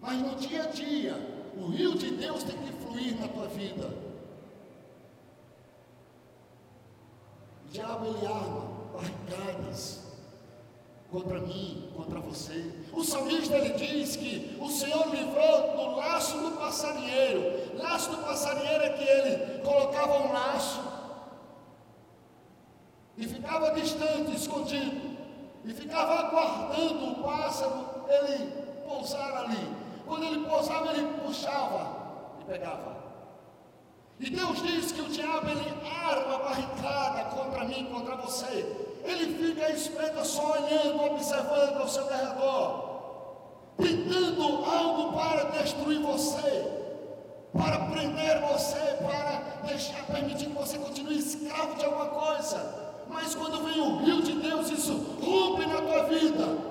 Mas 0.00 0.20
no 0.20 0.36
dia 0.36 0.62
a 0.62 0.66
dia, 0.66 1.39
o 1.60 1.66
rio 1.68 1.96
de 1.96 2.10
Deus 2.10 2.42
tem 2.42 2.56
que 2.56 2.72
fluir 2.72 3.20
na 3.20 3.28
tua 3.28 3.46
vida. 3.48 3.88
O 7.66 7.70
diabo 7.70 8.06
ele 8.06 8.26
arma 8.26 8.70
barricadas 8.92 10.00
contra 11.10 11.40
mim, 11.40 11.90
contra 11.94 12.20
você. 12.20 12.72
O 12.92 13.04
salmista 13.04 13.56
ele 13.56 13.74
diz 13.74 14.16
que 14.16 14.56
o 14.60 14.68
Senhor 14.68 15.08
livrou 15.08 15.76
do 15.76 15.96
laço 15.96 16.38
do 16.38 16.56
passarinheiro. 16.56 17.76
Laço 17.76 18.10
do 18.10 18.18
passarinheiro 18.18 18.84
é 18.84 18.90
que 18.90 19.04
ele 19.04 19.62
colocava 19.62 20.18
um 20.18 20.32
laço 20.32 20.80
e 23.18 23.26
ficava 23.26 23.72
distante, 23.72 24.34
escondido, 24.34 25.18
e 25.64 25.74
ficava 25.74 26.20
aguardando 26.20 27.10
o 27.10 27.22
pássaro 27.22 28.04
ele 28.08 28.50
pousar 28.86 29.44
ali. 29.44 29.79
Quando 30.10 30.24
ele 30.24 30.44
pousava, 30.44 30.92
ele 30.92 31.06
puxava 31.24 31.86
e 32.40 32.44
pegava. 32.44 32.96
E 34.18 34.28
Deus 34.28 34.60
diz 34.60 34.90
que 34.90 35.02
o 35.02 35.08
diabo 35.08 35.48
ele 35.48 35.72
arma 35.88 36.38
barricada 36.38 37.24
contra 37.26 37.64
mim, 37.64 37.86
contra 37.92 38.16
você. 38.16 38.66
Ele 39.04 39.36
fica 39.36 39.70
esperto 39.70 40.26
só 40.26 40.58
olhando, 40.58 41.04
observando 41.12 41.76
ao 41.80 41.88
seu 41.88 42.04
derredor, 42.06 42.90
tentando 43.76 44.64
algo 44.64 45.12
para 45.12 45.44
destruir 45.50 46.00
você, 46.00 46.88
para 47.56 47.78
prender 47.86 48.40
você, 48.48 48.98
para 48.98 49.62
deixar, 49.64 50.04
permitir 50.06 50.46
que 50.46 50.58
você 50.58 50.76
continue 50.76 51.18
escravo 51.18 51.76
de 51.76 51.84
alguma 51.84 52.06
coisa. 52.06 52.98
Mas 53.08 53.36
quando 53.36 53.62
vem 53.62 53.80
o 53.80 53.98
rio 53.98 54.22
de 54.22 54.32
Deus, 54.32 54.70
isso 54.70 54.92
rompe 55.22 55.64
na 55.66 55.80
tua 55.80 56.02
vida. 56.08 56.70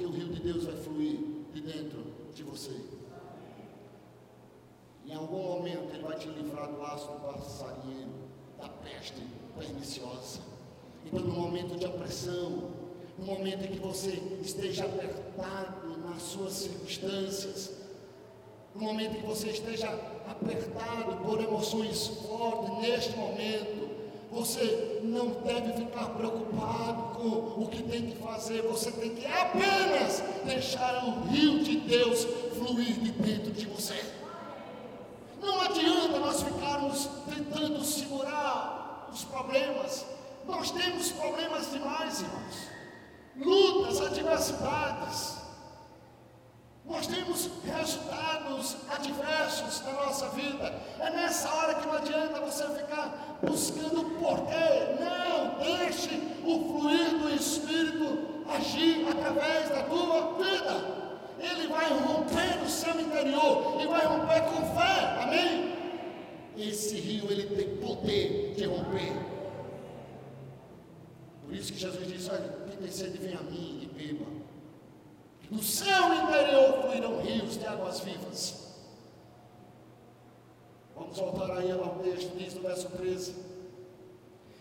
porque 0.00 0.04
o 0.04 0.10
rio 0.10 0.28
de 0.40 0.52
Deus 0.52 0.64
vai 0.64 0.76
fluir 0.76 1.18
de 1.52 1.60
dentro 1.60 2.02
de 2.34 2.42
você. 2.42 2.74
Em 5.06 5.14
algum 5.14 5.42
momento 5.42 5.92
ele 5.92 6.02
vai 6.02 6.16
te 6.18 6.28
livrar 6.28 6.70
do 6.70 6.78
laço 6.78 7.08
do 7.08 7.20
passarinheiro, 7.20 8.10
da 8.58 8.68
peste 8.68 9.22
perniciosa. 9.58 10.40
Então, 11.04 11.20
no 11.20 11.34
momento 11.34 11.78
de 11.78 11.86
opressão, 11.86 12.70
no 13.18 13.26
momento 13.26 13.64
em 13.64 13.72
que 13.72 13.80
você 13.80 14.10
esteja 14.42 14.84
apertado 14.84 15.98
nas 15.98 16.22
suas 16.22 16.52
circunstâncias, 16.52 17.72
no 18.74 18.82
momento 18.82 19.16
em 19.16 19.20
que 19.20 19.26
você 19.26 19.48
esteja 19.48 19.88
apertado 20.26 21.16
por 21.24 21.40
emoções 21.40 22.06
fortes, 22.06 22.78
neste 22.78 23.16
momento, 23.16 23.79
você 24.30 25.00
não 25.02 25.30
deve 25.42 25.72
ficar 25.72 26.10
preocupado 26.10 27.14
com 27.16 27.62
o 27.62 27.68
que 27.68 27.82
tem 27.82 28.06
que 28.06 28.16
fazer, 28.22 28.62
você 28.62 28.92
tem 28.92 29.14
que 29.14 29.26
apenas 29.26 30.22
deixar 30.44 31.04
o 31.04 31.28
rio 31.28 31.64
de 31.64 31.76
Deus 31.78 32.24
fluir 32.56 33.00
de 33.00 33.10
dentro 33.12 33.50
de 33.52 33.66
você. 33.66 34.00
Não 35.40 35.60
adianta 35.62 36.18
nós 36.18 36.42
ficarmos 36.42 37.08
tentando 37.28 37.82
segurar 37.84 39.08
os 39.12 39.24
problemas. 39.24 40.06
Nós 40.46 40.70
temos 40.70 41.10
problemas 41.12 41.70
demais, 41.70 42.20
irmãos. 42.20 42.70
Lutas, 43.36 44.00
adversidades. 44.00 45.40
Nós 46.84 47.06
temos 47.06 47.48
resultados 47.64 48.76
adversos 48.90 49.80
na 49.82 49.92
nossa 49.92 50.28
vida. 50.30 50.74
É 50.98 51.10
nessa 51.10 51.48
hora 51.54 51.74
que 51.74 51.86
não 51.86 51.94
adianta 51.94 52.40
você 52.40 52.64
ficar 52.68 53.38
buscando 53.42 54.18
porquê. 54.18 54.96
Não, 54.98 55.58
deixe 55.58 56.10
o 56.44 56.80
fluir 56.80 57.18
do 57.18 57.34
Espírito 57.34 58.44
agir 58.48 59.06
através 59.08 59.68
da 59.68 59.84
tua 59.84 60.34
vida. 60.42 61.00
Ele 61.38 61.68
vai 61.68 61.88
romper 61.90 62.20
romper 62.30 62.60
no 62.60 62.68
interior 63.30 63.80
e 63.80 63.86
vai 63.86 64.06
romper 64.06 64.42
com 64.42 64.74
fé. 64.74 65.22
Amém? 65.22 65.74
Esse 66.56 66.96
rio 66.96 67.30
ele 67.30 67.44
tem 67.54 67.76
poder 67.76 68.54
de 68.56 68.64
romper. 68.64 69.12
Por 71.44 71.54
isso 71.54 71.72
que 71.72 71.78
Jesus 71.78 72.06
disse: 72.06 72.30
Olha, 72.30 72.48
quem 72.68 72.76
tem 72.76 72.90
sede, 72.90 73.18
vem 73.18 73.34
a 73.34 73.42
mim 73.42 73.80
e 73.82 73.86
beba. 73.86 74.26
No 75.50 75.62
seu 75.62 76.14
interior 76.14 76.82
fluirão 76.82 77.22
rios 77.22 77.58
de 77.58 77.66
águas 77.66 78.00
vivas. 78.00 78.70
Vamos 80.94 81.16
voltar 81.16 81.58
aí 81.58 81.70
ao 81.70 81.98
texto, 82.00 82.36
diz 82.36 82.54
no 82.54 82.62
verso 82.62 82.88
13. 82.90 83.34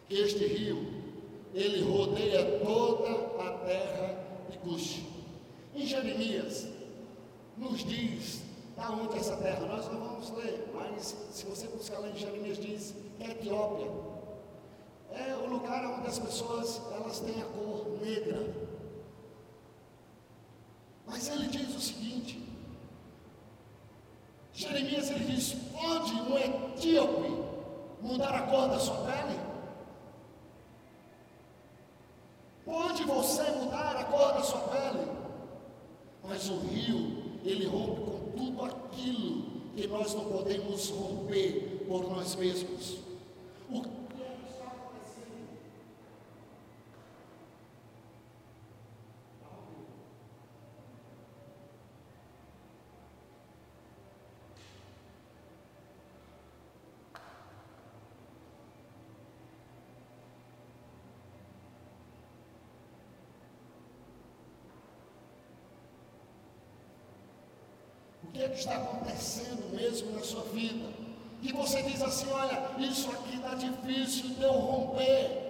Este 0.10 0.46
rio, 0.46 1.04
ele 1.54 1.82
rodeia 1.84 2.60
toda 2.60 3.12
a 3.44 3.52
terra 3.66 4.26
de 4.50 4.58
Cuxi. 4.60 5.06
Em 5.76 5.86
Jeremias, 5.86 6.68
nos 7.56 7.86
diz 7.86 8.49
da 8.80 8.90
onde 8.92 9.18
essa 9.18 9.36
terra. 9.36 9.66
Nós 9.66 9.86
não 9.92 10.00
vamos 10.00 10.30
ler, 10.32 10.72
mas 10.74 11.16
se 11.32 11.46
você 11.46 11.68
buscar 11.68 12.00
lá 12.00 12.08
em 12.08 12.16
Jeremias, 12.16 12.58
diz 12.58 12.96
é 13.20 13.32
Etiópia. 13.32 13.92
É 15.12 15.36
o 15.36 15.48
lugar 15.48 15.86
onde 15.86 16.08
as 16.08 16.20
pessoas 16.20 16.82
elas 16.94 17.20
têm 17.20 17.42
a 17.42 17.46
cor 17.46 18.00
negra. 18.02 18.54
Mas 21.06 21.28
ele 21.28 21.48
diz 21.48 21.76
o 21.76 21.80
seguinte: 21.80 22.48
Jeremias 24.54 25.10
ele 25.10 25.26
diz: 25.26 25.54
pode 25.74 26.14
um 26.14 26.38
etíope 26.38 27.44
mudar 28.02 28.34
a 28.34 28.44
cor 28.44 28.70
da 28.70 28.80
sua 28.80 28.98
pele? 29.06 29.40
Pode 32.64 33.04
você 33.04 33.44
mudar 33.52 33.96
a 33.98 34.04
cor 34.06 34.34
da 34.34 34.44
sua 34.44 34.62
pele? 34.62 35.12
Mas 36.24 36.48
o 36.50 36.60
rio, 36.60 37.40
ele 37.44 37.66
rompe 37.66 38.02
com 38.02 38.19
tudo 38.40 38.64
aquilo 38.64 39.44
que 39.76 39.86
nós 39.88 40.14
não 40.14 40.26
podemos 40.26 40.90
romper 40.90 41.84
por 41.88 42.10
nós 42.10 42.36
mesmos. 42.36 43.00
O 43.70 43.82
é 68.44 68.50
que 68.50 68.60
está 68.60 68.76
acontecendo 68.76 69.76
mesmo 69.76 70.12
na 70.12 70.22
sua 70.22 70.44
vida. 70.44 70.88
E 71.42 71.52
você 71.54 71.82
diz 71.84 72.02
assim: 72.02 72.32
olha, 72.32 72.72
isso 72.78 73.10
aqui 73.12 73.36
está 73.36 73.56
difícil 73.56 74.30
de 74.30 74.44
eu 74.44 74.54
romper. 74.54 75.50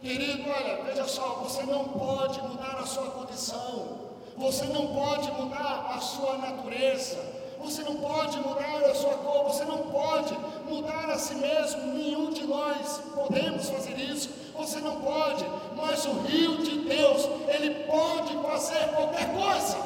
Querido, 0.00 0.50
olha, 0.50 0.82
veja 0.82 1.06
só, 1.06 1.40
você 1.44 1.62
não 1.62 1.84
pode 1.84 2.42
mudar 2.42 2.78
a 2.80 2.86
sua 2.86 3.08
condição, 3.10 4.00
você 4.36 4.64
não 4.66 4.88
pode 4.88 5.30
mudar 5.30 5.92
a 5.94 6.00
sua 6.00 6.38
natureza, 6.38 7.24
você 7.60 7.82
não 7.82 7.94
pode 7.96 8.36
mudar 8.38 8.82
a 8.84 8.94
sua 8.96 9.14
cor, 9.18 9.44
você 9.44 9.64
não 9.64 9.78
pode 9.92 10.36
mudar 10.68 11.08
a 11.08 11.16
si 11.16 11.36
mesmo, 11.36 11.94
nenhum 11.94 12.32
de 12.32 12.44
nós 12.44 13.00
podemos 13.14 13.68
fazer 13.70 13.96
isso, 13.96 14.30
você 14.56 14.80
não 14.80 15.00
pode, 15.00 15.44
mas 15.76 16.04
o 16.04 16.14
rio 16.22 16.58
de 16.58 16.80
Deus, 16.80 17.28
ele 17.46 17.84
pode 17.84 18.36
fazer 18.42 18.88
qualquer 18.88 19.32
coisa. 19.32 19.76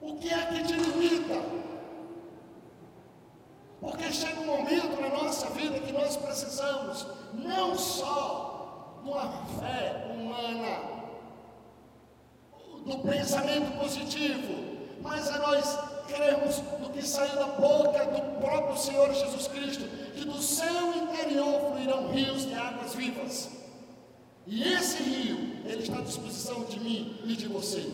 O 0.00 0.16
que 0.16 0.32
é 0.32 0.46
que 0.46 0.64
te 0.64 0.72
limita? 0.72 1.40
Porque 3.80 4.12
chega 4.12 4.40
um 4.40 4.46
momento 4.46 5.00
na 5.00 5.08
nossa 5.08 5.48
vida 5.50 5.78
que 5.80 5.92
nós 5.92 6.16
precisamos 6.16 7.06
não 7.34 7.76
uma 9.06 9.46
fé 9.60 10.04
humana, 10.12 10.96
do 12.84 12.98
pensamento 12.98 13.78
positivo, 13.78 14.76
mas 15.00 15.28
a 15.28 15.38
nós 15.38 15.78
cremos 16.08 16.62
no 16.80 16.90
que 16.90 17.02
saiu 17.02 17.34
da 17.36 17.46
boca 17.46 18.04
do 18.06 18.40
próprio 18.40 18.76
Senhor 18.76 19.12
Jesus 19.12 19.48
Cristo, 19.48 19.84
que 20.14 20.24
do 20.24 20.40
seu 20.40 20.94
interior 20.94 21.72
fluirão 21.72 22.08
rios 22.08 22.46
de 22.46 22.54
águas 22.54 22.94
vivas. 22.94 23.50
E 24.46 24.62
esse 24.62 25.02
rio, 25.02 25.36
ele 25.64 25.82
está 25.82 25.98
à 25.98 26.02
disposição 26.02 26.64
de 26.64 26.78
mim 26.78 27.18
e 27.24 27.34
de 27.34 27.48
você. 27.48 27.88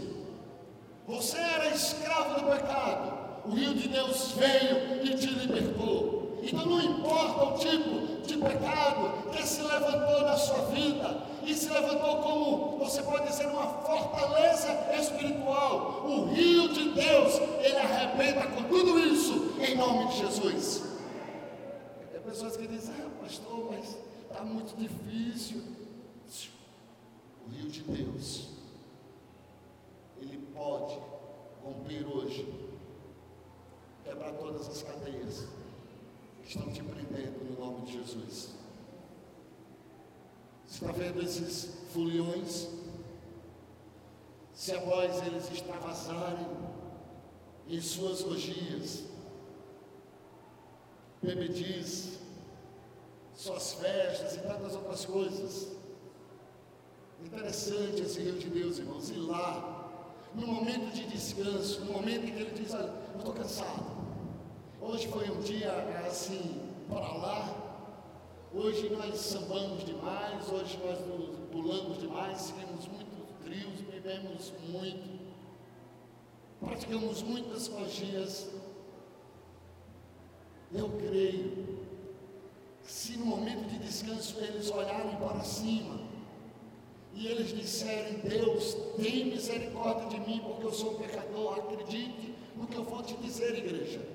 Você 1.07 1.38
era 1.38 1.68
escravo 1.68 2.40
do 2.40 2.46
pecado. 2.51 3.22
O 3.46 3.55
rio 3.55 3.75
de 3.75 3.88
Deus 3.88 4.33
veio 4.33 5.05
e 5.05 5.14
te 5.16 5.27
libertou. 5.27 6.38
Então 6.42 6.66
não 6.66 6.81
importa 6.81 7.44
o 7.44 7.59
tipo 7.59 8.12
de 8.27 8.37
pecado 8.37 9.31
que 9.31 9.47
se 9.47 9.63
levantou 9.63 10.23
na 10.23 10.37
sua 10.37 10.65
vida 10.67 11.23
e 11.45 11.55
se 11.55 11.69
levantou 11.71 12.19
como 12.19 12.79
você 12.79 13.03
pode 13.03 13.29
dizer 13.29 13.47
uma 13.47 13.67
fortaleza 13.67 14.69
espiritual. 14.99 16.05
O 16.05 16.27
rio 16.27 16.73
de 16.73 16.91
Deus, 16.91 17.41
ele 17.61 17.77
arrebenta 17.77 18.47
com 18.49 18.63
tudo 18.65 18.99
isso 18.99 19.55
em 19.61 19.77
nome 19.77 20.09
de 20.09 20.19
Jesus. 20.19 20.83
Tem 22.13 22.21
pessoas 22.21 22.57
que 22.57 22.67
dizem, 22.67 22.95
ah, 23.01 23.11
pastor, 23.23 23.73
mas 23.73 23.97
está 24.31 24.45
muito 24.45 24.77
difícil. 24.77 25.63
O 27.47 27.51
rio 27.51 27.69
de 27.69 27.83
Deus 27.83 28.53
ele 30.21 30.39
pode 30.55 30.97
romper 31.63 32.07
hoje, 32.07 32.47
quebrar 34.05 34.33
todas 34.35 34.69
as 34.69 34.83
cadeias 34.83 35.49
que 36.42 36.48
estão 36.48 36.72
te 36.72 36.83
prendendo 36.83 37.44
no 37.44 37.64
nome 37.64 37.87
de 37.87 37.92
Jesus. 37.92 38.50
Você 40.66 40.85
está 40.85 40.92
vendo 40.92 41.22
esses 41.22 41.70
foliões? 41.92 42.68
Se 44.55 44.72
após 44.74 45.26
eles 45.26 45.50
extravasarem 45.50 46.46
em 47.68 47.81
suas 47.81 48.22
orgias, 48.22 49.05
bebediz, 51.22 52.18
suas 53.35 53.74
festas 53.74 54.37
e 54.37 54.40
tantas 54.40 54.74
outras 54.74 55.05
coisas. 55.05 55.68
Interessante 57.24 58.02
esse 58.02 58.20
rio 58.20 58.38
de 58.38 58.50
Deus, 58.50 58.78
irmãos, 58.78 59.11
e 59.11 59.14
lá 59.14 59.90
no 60.35 60.46
momento 60.46 60.92
de 60.92 61.05
descanso, 61.07 61.85
no 61.85 61.92
momento 61.92 62.26
em 62.26 62.33
que 62.33 62.40
ele 62.40 62.62
diz: 62.62 62.74
Olha, 62.74 62.92
eu 63.12 63.18
estou 63.18 63.35
cansado. 63.35 63.91
Hoje 64.85 65.07
foi 65.07 65.31
um 65.31 65.40
dia 65.40 65.71
assim, 66.05 66.61
para 66.88 67.12
lá. 67.14 67.88
Hoje 68.53 68.90
nós 68.90 69.14
sambamos 69.21 69.85
demais, 69.85 70.51
hoje 70.51 70.77
nós 70.85 70.99
nos 71.07 71.38
pulamos 71.53 71.99
demais, 71.99 72.40
seguimos 72.40 72.88
muitos 72.88 73.29
trios, 73.45 73.81
bebemos 73.83 74.53
muito, 74.68 75.21
praticamos 76.59 77.23
muitas 77.23 77.68
magias. 77.68 78.51
Eu 80.75 80.88
creio 80.99 81.79
que 82.83 82.92
se 82.92 83.16
no 83.18 83.27
momento 83.27 83.68
de 83.68 83.79
descanso 83.79 84.37
eles 84.40 84.68
olharem 84.68 85.14
para 85.16 85.45
cima, 85.45 86.01
e 87.14 87.29
eles 87.29 87.57
disserem: 87.57 88.18
Deus, 88.18 88.75
tem 89.01 89.27
misericórdia 89.27 90.09
de 90.09 90.29
mim, 90.29 90.40
porque 90.40 90.66
eu 90.66 90.73
sou 90.73 90.95
pecador. 90.95 91.61
Acredite 91.61 92.35
no 92.57 92.66
que 92.66 92.77
eu 92.77 92.83
vou 92.83 93.01
te 93.01 93.14
dizer, 93.18 93.57
igreja. 93.59 94.12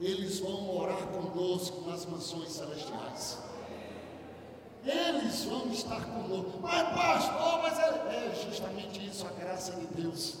Eles 0.00 0.38
vão 0.38 0.60
morar 0.62 1.06
conosco 1.08 1.88
nas 1.88 2.06
mansões 2.06 2.52
celestiais. 2.52 3.38
Eles 4.84 5.44
vão 5.44 5.68
estar 5.72 6.04
conosco. 6.04 6.60
Mas, 6.62 6.88
pastor, 6.94 7.62
mas 7.62 7.78
é, 7.78 8.30
é 8.30 8.44
justamente 8.44 9.06
isso, 9.06 9.26
a 9.26 9.30
graça 9.30 9.72
de 9.72 9.86
Deus. 9.86 10.38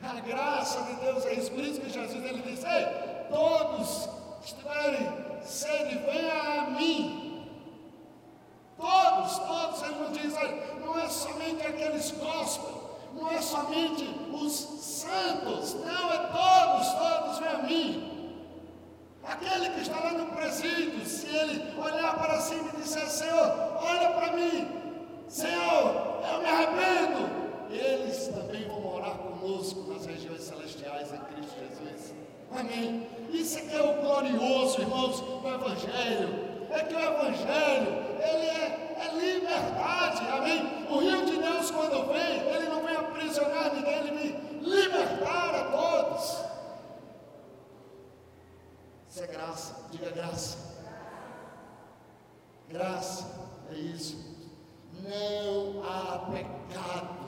A 0.00 0.20
graça 0.20 0.82
de 0.82 0.94
Deus 1.00 1.24
é 1.26 1.34
isso. 1.34 1.50
Por 1.50 1.60
isso 1.60 1.80
que 1.80 1.90
Jesus 1.90 2.24
ele 2.24 2.42
disse: 2.42 2.66
Ei, 2.66 2.86
todos 3.30 4.08
estiverem 4.44 5.24
sede, 5.42 5.98
venha 5.98 6.62
a 6.62 6.70
mim. 6.70 7.48
Todos, 8.76 9.38
todos, 9.38 9.82
ele 9.82 9.94
nos 9.94 10.18
diz, 10.18 10.34
não 10.80 10.98
é 10.98 11.08
somente 11.08 11.66
aqueles 11.66 12.10
gospel, 12.10 12.83
não 13.14 13.30
é 13.30 13.40
somente 13.40 14.08
os 14.32 14.52
santos, 14.52 15.74
não, 15.74 16.12
é 16.12 16.18
todos, 16.18 16.88
todos, 16.92 17.38
vem 17.38 17.48
a 17.48 17.58
mim. 17.58 18.10
Aquele 19.22 19.70
que 19.70 19.80
está 19.80 20.00
lá 20.00 20.12
no 20.12 20.26
presídio, 20.26 21.04
se 21.06 21.26
ele 21.28 21.78
olhar 21.78 22.18
para 22.18 22.40
cima 22.40 22.70
e 22.74 22.82
disser, 22.82 23.08
Senhor, 23.08 23.78
olha 23.80 24.10
para 24.10 24.32
mim, 24.32 24.68
Senhor, 25.28 26.20
eu 26.30 26.38
me 26.40 26.48
arrependo, 26.48 27.28
eles 27.70 28.28
também 28.28 28.64
vão 28.68 28.80
morar 28.80 29.16
conosco 29.16 29.80
nas 29.92 30.04
regiões 30.04 30.42
celestiais 30.42 31.12
em 31.12 31.18
Cristo 31.18 31.54
Jesus. 31.58 32.14
Amém. 32.54 33.06
Isso 33.32 33.58
é 33.58 33.62
que 33.62 33.74
é 33.74 33.82
o 33.82 34.00
glorioso, 34.02 34.80
irmãos, 34.80 35.20
do 35.20 35.48
Evangelho 35.48 36.54
é 36.74 36.82
que 36.82 36.94
o 36.94 36.98
Evangelho, 36.98 38.04
ele 38.18 38.46
é, 38.46 38.96
é 38.98 39.14
liberdade, 39.14 40.22
amém? 40.32 40.86
O 40.90 40.98
rio 40.98 41.24
de 41.24 41.36
Deus, 41.36 41.70
quando 41.70 42.12
vem, 42.12 42.40
ele 42.48 42.68
não 42.68 42.73
aprisionar 43.14 43.74
ninguém, 43.74 43.98
ele 43.98 44.10
me 44.10 44.68
libertar 44.68 45.54
a 45.54 45.64
todos. 45.70 46.44
Isso 49.08 49.22
é 49.22 49.26
graça, 49.28 49.88
diga 49.92 50.10
graça. 50.10 50.58
Graça, 52.68 53.50
é 53.70 53.74
isso. 53.74 54.34
Não 54.92 55.84
há 55.84 56.30
pecado 56.30 57.24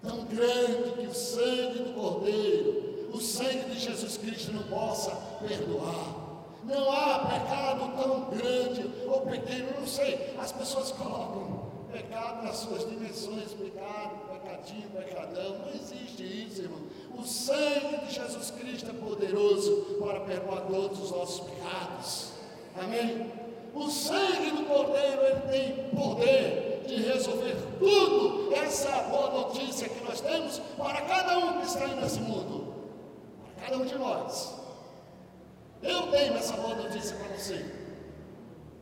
tão 0.00 0.24
grande 0.26 0.92
que 0.92 1.06
o 1.06 1.14
sangue 1.14 1.78
do 1.78 1.94
Cordeiro, 1.94 3.10
o 3.12 3.20
sangue 3.20 3.70
de 3.70 3.78
Jesus 3.78 4.16
Cristo 4.16 4.52
não 4.52 4.62
possa 4.64 5.10
perdoar. 5.46 6.22
Não 6.64 6.92
há 6.92 7.18
pecado 7.26 7.96
tão 8.00 8.30
grande 8.30 8.88
ou 9.06 9.22
pequeno, 9.22 9.80
não 9.80 9.86
sei, 9.86 10.36
as 10.38 10.52
pessoas 10.52 10.92
colocam 10.92 11.61
pecado 11.92 12.42
nas 12.42 12.56
suas 12.56 12.88
dimensões, 12.88 13.52
pecado, 13.52 14.16
pecadinho, 14.32 14.88
pecadão. 14.90 15.58
Não 15.58 15.68
existe 15.68 16.22
isso, 16.22 16.62
irmão. 16.62 16.80
O 17.16 17.22
sangue 17.24 18.06
de 18.06 18.14
Jesus 18.14 18.50
Cristo 18.50 18.90
é 18.90 18.94
poderoso 18.94 19.98
para 20.00 20.20
perdoar 20.20 20.62
todos 20.62 20.98
os 20.98 21.10
nossos 21.10 21.48
pecados. 21.48 22.32
Amém? 22.76 23.30
O 23.74 23.90
sangue 23.90 24.50
do 24.50 24.64
Cordeiro, 24.64 25.22
ele 25.22 25.40
tem 25.50 25.90
poder 25.90 26.82
de 26.86 26.96
resolver 27.02 27.56
tudo. 27.78 28.54
Essa 28.54 28.88
é 28.88 29.10
boa 29.10 29.30
notícia 29.30 29.88
que 29.88 30.04
nós 30.04 30.20
temos 30.20 30.58
para 30.76 31.02
cada 31.02 31.38
um 31.38 31.60
que 31.60 31.66
está 31.66 31.86
nesse 31.88 32.20
mundo. 32.20 32.74
Para 33.44 33.66
cada 33.66 33.82
um 33.82 33.86
de 33.86 33.94
nós. 33.96 34.54
Eu 35.82 36.08
tenho 36.08 36.34
essa 36.34 36.56
boa 36.56 36.74
notícia 36.74 37.16
para 37.16 37.36
você. 37.36 37.64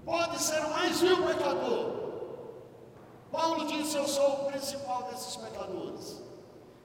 Pode 0.04 0.38
ser 0.42 0.60
o 0.60 0.70
mais 0.70 1.00
vil 1.00 1.26
pecador. 1.26 1.99
Paulo 3.30 3.66
disse: 3.66 3.96
Eu 3.96 4.06
sou 4.06 4.28
o 4.32 4.44
principal 4.46 5.04
desses 5.04 5.36
pecadores. 5.36 6.22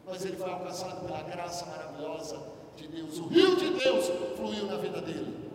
Mas 0.06 0.24
ele 0.24 0.38
foi 0.38 0.52
alcançado 0.52 1.06
pela 1.06 1.24
graça 1.24 1.66
maravilhosa 1.66 2.40
de 2.76 2.88
Deus. 2.88 3.18
O 3.18 3.28
rio 3.28 3.56
de 3.56 3.72
Deus 3.72 4.06
fluiu 4.38 4.66
na 4.68 4.78
vida 4.78 5.02
dele. 5.02 5.52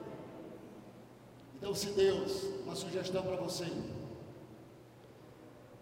Então, 1.57 1.75
se 1.75 1.91
Deus, 1.91 2.43
uma 2.65 2.75
sugestão 2.75 3.23
para 3.23 3.37
você, 3.37 3.67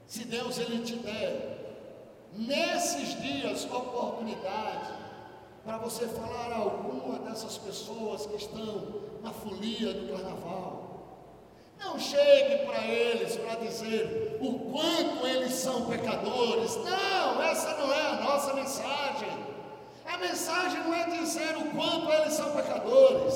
se 0.06 0.24
Deus 0.24 0.58
ele 0.58 0.82
te 0.84 0.96
der 0.96 1.58
nesses 2.36 3.20
dias 3.22 3.64
oportunidade 3.64 4.92
para 5.64 5.78
você 5.78 6.06
falar 6.08 6.52
a 6.52 6.56
alguma 6.56 7.18
dessas 7.20 7.58
pessoas 7.58 8.26
que 8.26 8.36
estão 8.36 9.02
na 9.22 9.32
folia 9.32 9.92
do 9.92 10.12
carnaval, 10.12 10.77
não 11.78 11.98
chegue 11.98 12.66
para 12.66 12.84
eles 12.84 13.36
para 13.36 13.54
dizer 13.56 14.38
o 14.40 14.58
quanto 14.70 15.26
eles 15.26 15.52
são 15.52 15.86
pecadores. 15.86 16.76
Não, 16.76 17.42
essa 17.42 17.76
não 17.76 17.92
é 17.92 18.06
a 18.06 18.14
nossa 18.14 18.54
mensagem. 18.54 19.28
A 20.04 20.16
mensagem 20.18 20.80
não 20.82 20.94
é 20.94 21.04
dizer 21.04 21.56
o 21.56 21.66
quanto 21.70 22.10
eles 22.10 22.32
são 22.34 22.50
pecadores. 22.52 23.34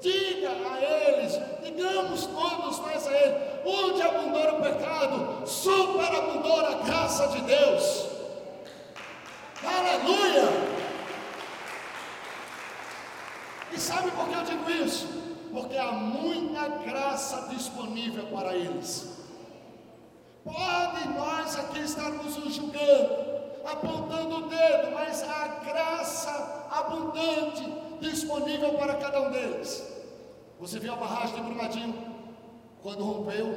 Diga 0.00 0.50
a 0.50 0.82
eles, 0.82 1.40
digamos 1.62 2.26
todos 2.26 2.78
nós 2.78 3.06
a 3.06 3.12
eles, 3.12 3.36
onde 3.64 4.02
abundou 4.02 4.58
o 4.58 4.62
pecado, 4.62 5.46
superabundou 5.46 6.60
a 6.60 6.74
graça 6.84 7.28
de 7.28 7.40
Deus. 7.42 8.06
Aleluia! 9.62 10.74
E 13.72 13.80
sabe 13.80 14.10
por 14.10 14.28
que 14.28 14.34
eu 14.34 14.42
digo 14.42 14.70
isso? 14.70 15.33
Porque 15.54 15.76
há 15.76 15.92
muita 15.92 16.68
graça 16.84 17.48
disponível 17.48 18.26
para 18.26 18.56
eles. 18.56 19.08
Pode 20.42 21.08
nós 21.10 21.56
aqui 21.56 21.78
estarmos 21.78 22.36
nos 22.36 22.54
julgando, 22.54 23.14
apontando 23.64 24.36
o 24.36 24.48
dedo, 24.48 24.90
mas 24.92 25.22
há 25.22 25.60
graça 25.64 26.66
abundante 26.70 27.72
disponível 28.00 28.74
para 28.74 28.96
cada 28.96 29.22
um 29.22 29.30
deles. 29.30 29.82
Você 30.58 30.80
viu 30.80 30.92
a 30.92 30.96
barragem 30.96 31.36
de 31.36 31.42
Brumadinho? 31.42 32.14
Quando 32.82 33.04
rompeu, 33.04 33.54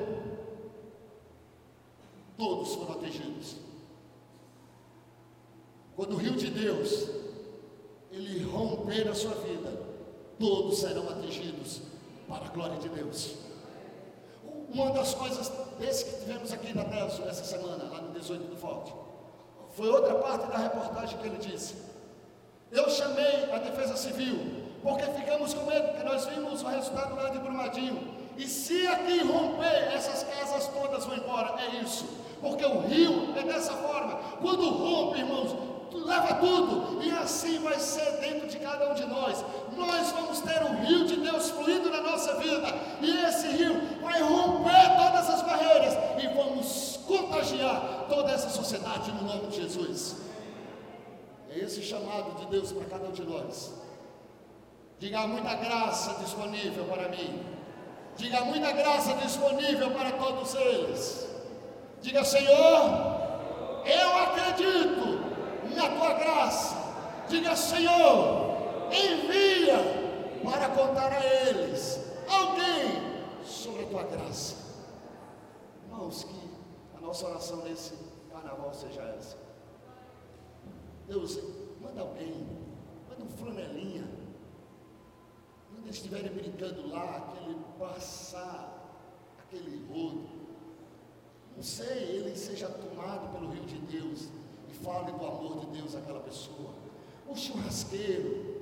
todos 2.37 2.75
foram 2.75 2.93
atingidos. 2.93 3.57
Quando 5.95 6.13
o 6.13 6.17
rio 6.17 6.35
de 6.35 6.51
Deus, 6.51 7.09
ele 8.11 8.43
romper 8.43 9.09
a 9.09 9.15
sua 9.15 9.33
vida, 9.33 9.56
todos 10.39 10.79
serão 10.79 11.09
atingidos 11.09 11.81
para 12.27 12.45
a 12.45 12.49
glória 12.49 12.77
de 12.77 12.89
Deus. 12.89 13.35
Uma 14.73 14.91
das 14.91 15.13
coisas 15.13 15.51
desse 15.79 16.05
que 16.05 16.19
tivemos 16.19 16.51
aqui 16.51 16.75
na 16.75 16.83
Nelson 16.83 17.23
essa 17.23 17.43
semana, 17.43 17.85
lá 17.85 18.01
no 18.01 18.11
18 18.11 18.43
do 18.47 18.57
Forte, 18.57 18.93
foi 19.71 19.89
outra 19.89 20.15
parte 20.15 20.47
da 20.47 20.57
reportagem 20.57 21.17
que 21.19 21.27
ele 21.27 21.37
disse. 21.37 21.75
Eu 22.71 22.89
chamei 22.89 23.49
a 23.51 23.59
Defesa 23.59 23.95
Civil, 23.95 24.65
porque 24.83 25.03
ficamos 25.03 25.53
com 25.53 25.65
medo, 25.65 25.87
porque 25.89 26.03
nós 26.03 26.25
vimos 26.25 26.61
o 26.61 26.67
resultado 26.67 27.15
lá 27.15 27.29
de 27.29 27.39
Brumadinho. 27.39 28.15
E 28.37 28.45
se 28.47 28.85
aqui 28.87 29.19
romper, 29.23 29.93
essas 29.93 30.23
casas 30.23 30.67
todas 30.67 31.05
vão 31.05 31.15
embora. 31.15 31.59
É 31.61 31.81
isso. 31.81 32.05
Porque 32.41 32.63
o 32.63 32.81
rio 32.81 33.33
é 33.35 33.43
dessa 33.43 33.73
forma. 33.73 34.15
Quando 34.41 34.69
rompe, 34.69 35.19
irmãos, 35.19 35.55
leva 35.93 36.35
tudo, 36.35 37.01
e 37.03 37.11
assim 37.11 37.59
vai 37.59 37.79
ser 37.79 38.11
dentro 38.19 38.47
de 38.47 38.57
cada 38.57 38.91
um 38.91 38.93
de 38.93 39.05
nós. 39.05 39.43
Nós 39.75 40.11
vamos 40.11 40.41
ter 40.41 40.61
o 40.63 40.73
rio 40.85 41.05
de 41.05 41.17
Deus 41.17 41.49
fluindo 41.49 41.89
na 41.89 42.01
nossa 42.01 42.35
vida, 42.35 42.67
e 43.01 43.25
esse 43.25 43.47
rio 43.47 43.81
vai 44.01 44.21
romper 44.21 44.95
todas 44.97 45.29
as 45.29 45.41
barreiras 45.41 45.93
e 46.21 46.27
vamos 46.35 46.99
contagiar 47.07 48.05
toda 48.09 48.31
essa 48.31 48.49
sociedade 48.49 49.11
no 49.11 49.23
nome 49.23 49.47
de 49.47 49.61
Jesus. 49.61 50.17
É 51.49 51.59
esse 51.59 51.81
chamado 51.81 52.39
de 52.39 52.45
Deus 52.47 52.71
para 52.71 52.85
cada 52.85 53.07
um 53.07 53.11
de 53.11 53.23
nós. 53.23 53.73
Diga 54.99 55.27
muita 55.27 55.53
graça 55.55 56.15
disponível 56.23 56.85
para 56.85 57.09
mim. 57.09 57.43
Diga 58.15 58.41
muita 58.41 58.71
graça 58.71 59.13
disponível 59.13 59.91
para 59.91 60.11
todos 60.13 60.55
eles. 60.55 61.27
Diga, 62.01 62.23
Senhor, 62.23 63.17
eu 63.85 64.17
acredito 64.23 65.16
na 65.77 65.89
tua 65.89 66.13
graça. 66.13 66.75
Diga, 67.29 67.55
Senhor, 67.55 68.57
envia 68.91 69.77
para 70.43 70.69
contar 70.69 71.13
a 71.13 71.25
eles 71.25 71.99
alguém 72.27 73.45
sobre 73.45 73.83
a 73.83 73.87
tua 73.87 74.03
graça. 74.03 74.55
Irmãos, 75.85 76.23
que 76.23 76.97
a 76.97 77.01
nossa 77.01 77.27
oração 77.27 77.63
nesse 77.63 77.93
carnaval 78.31 78.73
seja 78.73 79.01
essa. 79.17 79.37
Deus, 81.07 81.39
manda 81.79 82.01
alguém, 82.01 82.47
manda 83.07 83.23
um 83.23 83.29
flanelinha. 83.37 84.05
Quando 85.69 85.85
eles 85.85 85.95
estiverem 85.95 86.31
brincando 86.31 86.89
lá, 86.89 87.17
aquele 87.17 87.55
passar, 87.77 88.73
aquele 89.39 89.85
rodo, 89.87 90.27
não 91.55 91.63
sei, 91.63 92.17
ele 92.17 92.35
seja 92.35 92.67
tomado 92.67 93.31
pelo 93.31 93.49
rio 93.49 93.65
de 93.65 93.77
Deus 93.79 94.29
fale 94.83 95.11
do 95.11 95.25
amor 95.25 95.59
de 95.59 95.65
Deus 95.77 95.95
àquela 95.95 96.19
pessoa. 96.19 96.73
O 97.27 97.35
churrasqueiro, 97.35 98.61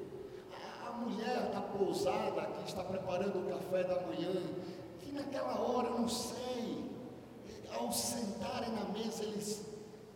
a, 0.85 0.91
mulher 0.93 1.51
da 1.51 1.61
pousada 1.61 2.41
que 2.41 2.69
está 2.69 2.83
preparando 2.83 3.39
o 3.39 3.49
café 3.49 3.83
da 3.83 4.01
manhã, 4.01 4.31
que 4.99 5.11
naquela 5.11 5.59
hora, 5.59 5.89
não 5.89 6.07
sei, 6.07 6.89
ao 7.77 7.91
sentarem 7.91 8.71
na 8.71 8.85
mesa, 8.85 9.23
eles, 9.23 9.65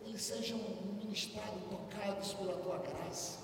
eles 0.04 0.22
sejam 0.22 0.58
ministrados, 0.98 1.62
tocados 1.70 2.34
pela 2.34 2.54
tua 2.54 2.78
graça. 2.78 3.38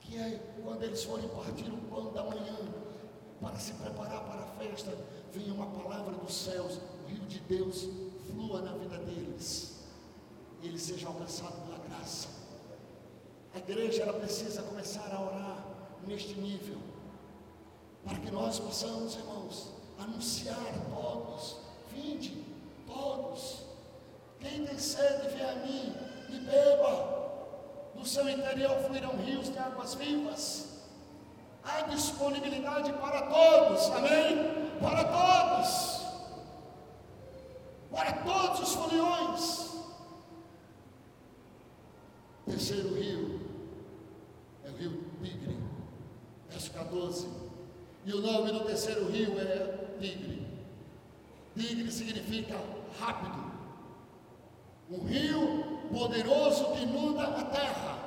Que 0.00 0.16
é 0.16 0.40
quando 0.62 0.82
eles 0.82 1.02
forem 1.04 1.28
partir 1.28 1.70
o 1.70 1.78
pão 1.88 2.12
da 2.12 2.22
manhã, 2.24 2.56
para 3.40 3.58
se 3.58 3.72
preparar 3.74 4.24
para 4.24 4.42
a 4.42 4.46
festa, 4.58 4.96
venha 5.32 5.52
uma 5.54 5.66
palavra 5.66 6.12
dos 6.12 6.34
céus, 6.34 6.78
o 7.04 7.08
rio 7.08 7.24
de 7.26 7.40
Deus 7.40 7.88
flua 8.26 8.60
na 8.62 8.72
vida 8.72 8.98
deles 8.98 9.73
ele 10.66 10.78
seja 10.78 11.08
alcançado 11.08 11.54
pela 11.66 11.78
graça. 11.78 12.28
A 13.54 13.58
igreja 13.58 14.02
ela 14.02 14.14
precisa 14.14 14.62
começar 14.62 15.08
a 15.12 15.20
orar 15.20 15.64
neste 16.06 16.34
nível, 16.34 16.78
para 18.04 18.18
que 18.18 18.30
nós 18.30 18.58
possamos, 18.58 19.14
irmãos, 19.14 19.70
anunciar 19.98 20.56
todos: 20.90 21.56
vinde, 21.92 22.44
todos. 22.86 23.62
Quem 24.40 24.66
tem 24.66 24.78
sede, 24.78 25.28
vem 25.28 25.44
a 25.44 25.54
mim 25.56 25.94
e 26.30 26.38
beba. 26.40 27.14
Do 27.94 28.04
seu 28.04 28.28
interior 28.28 28.76
fluirão 28.82 29.16
rios 29.16 29.50
de 29.50 29.58
águas 29.58 29.94
vivas. 29.94 30.74
Há 31.62 31.82
disponibilidade 31.82 32.92
para 32.94 33.22
todos, 33.22 33.90
amém? 33.90 34.36
Para 34.82 35.04
todos. 35.04 36.04
Para 37.90 38.12
todos 38.12 38.60
os 38.60 38.74
foliões. 38.74 39.63
Terceiro 42.54 42.94
rio 42.94 43.40
é 44.64 44.70
o 44.70 44.76
rio 44.76 45.04
Tigre, 45.20 45.58
verso 46.48 46.70
14. 46.70 47.26
E 48.06 48.12
o 48.12 48.20
nome 48.20 48.52
do 48.52 48.60
terceiro 48.60 49.10
rio 49.10 49.40
é 49.40 49.96
Tigre. 49.98 50.46
Tigre 51.56 51.90
significa 51.90 52.54
rápido. 52.96 53.44
Um 54.88 55.04
rio 55.04 55.80
poderoso 55.92 56.66
que 56.66 56.82
inunda 56.84 57.24
a 57.24 57.42
terra. 57.42 57.98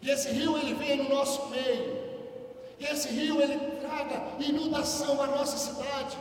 Que 0.00 0.08
esse 0.08 0.30
rio 0.30 0.56
ele 0.56 0.72
venha 0.72 1.02
no 1.02 1.10
nosso 1.10 1.46
meio. 1.50 2.00
Que 2.78 2.86
esse 2.86 3.10
rio 3.10 3.42
ele 3.42 3.58
traga 3.82 4.42
inundação 4.42 5.22
à 5.22 5.26
nossa 5.26 5.58
cidade. 5.58 6.16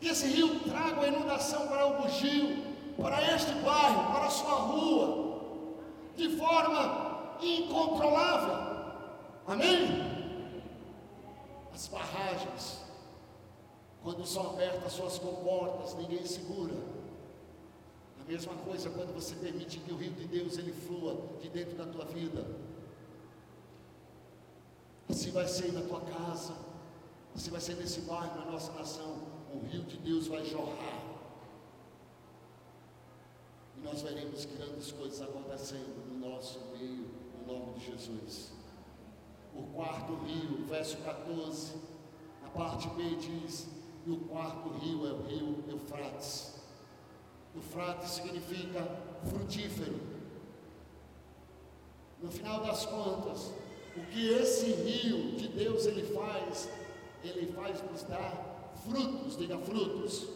Que 0.00 0.08
esse 0.08 0.28
rio 0.28 0.60
traga 0.60 1.08
inundação 1.08 1.68
para 1.68 1.86
o 1.88 2.00
bugio, 2.00 2.56
para 2.96 3.34
este 3.34 3.52
bairro, 3.56 4.14
para 4.14 4.24
a 4.24 4.30
sua 4.30 4.54
rua 4.54 5.25
incontrolável. 7.40 8.94
Amém? 9.46 10.16
As 11.72 11.86
barragens, 11.88 12.78
quando 14.02 14.26
são 14.26 14.50
abertas 14.50 14.92
suas 14.92 15.18
comportas, 15.18 15.94
ninguém 15.94 16.24
segura. 16.26 16.74
A 18.20 18.24
mesma 18.30 18.54
coisa 18.54 18.90
quando 18.90 19.14
você 19.14 19.34
permite 19.36 19.78
que 19.78 19.92
o 19.92 19.96
rio 19.96 20.12
de 20.12 20.26
Deus 20.26 20.58
ele 20.58 20.72
flua 20.72 21.16
de 21.40 21.48
dentro 21.48 21.76
da 21.76 21.86
tua 21.86 22.04
vida. 22.06 22.44
Assim 25.08 25.30
vai 25.30 25.46
ser 25.46 25.72
na 25.72 25.82
tua 25.82 26.00
casa, 26.00 26.54
assim 27.34 27.50
vai 27.50 27.60
ser 27.60 27.76
nesse 27.76 28.00
bairro, 28.00 28.36
na 28.36 28.50
nossa 28.50 28.72
nação. 28.72 29.36
O 29.54 29.60
rio 29.66 29.82
de 29.82 29.96
Deus 29.98 30.26
vai 30.26 30.44
jorrar. 30.44 31.04
E 33.76 33.80
nós 33.80 34.02
veremos 34.02 34.44
grandes 34.46 34.90
coisas 34.90 35.22
acontecendo 35.22 36.05
nosso 36.30 36.60
meio, 36.72 37.08
no 37.46 37.52
nome 37.52 37.78
de 37.78 37.86
Jesus. 37.86 38.52
O 39.54 39.62
quarto 39.74 40.14
rio, 40.24 40.66
verso 40.66 40.98
14, 40.98 41.74
a 42.44 42.48
parte 42.50 42.88
B 42.90 43.16
diz: 43.16 43.68
e 44.06 44.10
o 44.10 44.18
quarto 44.20 44.68
rio 44.78 45.06
é 45.06 45.12
o 45.12 45.22
rio 45.22 45.64
Eufrates. 45.68 46.54
Eufrates 47.54 48.10
significa 48.10 48.86
frutífero. 49.24 49.98
No 52.22 52.30
final 52.30 52.62
das 52.62 52.86
contas, 52.86 53.52
o 53.96 54.00
que 54.12 54.28
esse 54.28 54.72
rio 54.72 55.36
de 55.36 55.48
Deus 55.48 55.86
ele 55.86 56.02
faz, 56.14 56.68
ele 57.24 57.52
faz 57.52 57.82
nos 57.90 58.02
dar 58.02 58.72
frutos, 58.84 59.36
diga 59.36 59.58
frutos. 59.58 60.35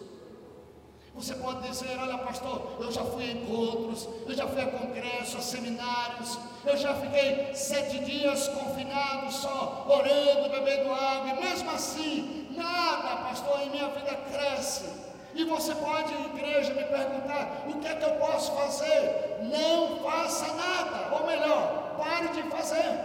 Você 1.15 1.35
pode 1.35 1.69
dizer, 1.69 1.99
olha 2.01 2.19
pastor, 2.19 2.79
eu 2.81 2.91
já 2.91 3.03
fui 3.05 3.25
a 3.25 3.33
encontros, 3.33 4.09
eu 4.27 4.35
já 4.35 4.47
fui 4.47 4.63
a 4.63 4.67
congressos, 4.69 5.37
a 5.37 5.43
seminários, 5.43 6.39
eu 6.65 6.77
já 6.77 6.95
fiquei 6.95 7.55
sete 7.55 7.99
dias 8.05 8.49
confinado 8.49 9.31
só, 9.33 9.87
orando, 9.89 10.49
bebendo 10.51 10.93
água, 10.93 11.31
e 11.31 11.41
mesmo 11.41 11.71
assim, 11.71 12.49
nada, 12.57 13.29
pastor, 13.29 13.61
em 13.61 13.71
minha 13.71 13.89
vida 13.89 14.17
cresce. 14.31 14.89
E 15.35 15.45
você 15.45 15.75
pode, 15.75 16.13
igreja, 16.13 16.75
me 16.75 16.85
perguntar: 16.85 17.65
o 17.69 17.81
que 17.81 17.87
é 17.87 17.95
que 17.95 18.05
eu 18.05 18.17
posso 18.17 18.53
fazer? 18.53 19.39
Não 19.43 19.99
faça 20.03 20.47
nada, 20.55 21.15
ou 21.17 21.27
melhor, 21.27 21.97
pare 21.97 22.29
de 22.29 22.43
fazer. 22.51 22.99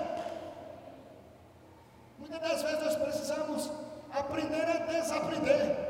Muitas 2.17 2.39
das 2.39 2.61
vezes 2.63 2.83
nós 2.83 2.95
precisamos 2.95 3.71
aprender 4.11 4.63
a 4.63 4.77
desaprender. 4.91 5.84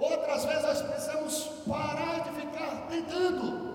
Outras 0.00 0.46
vezes 0.46 0.62
nós 0.62 0.82
precisamos 0.82 1.44
parar 1.68 2.20
de 2.20 2.30
ficar 2.30 2.86
tentando. 2.88 3.70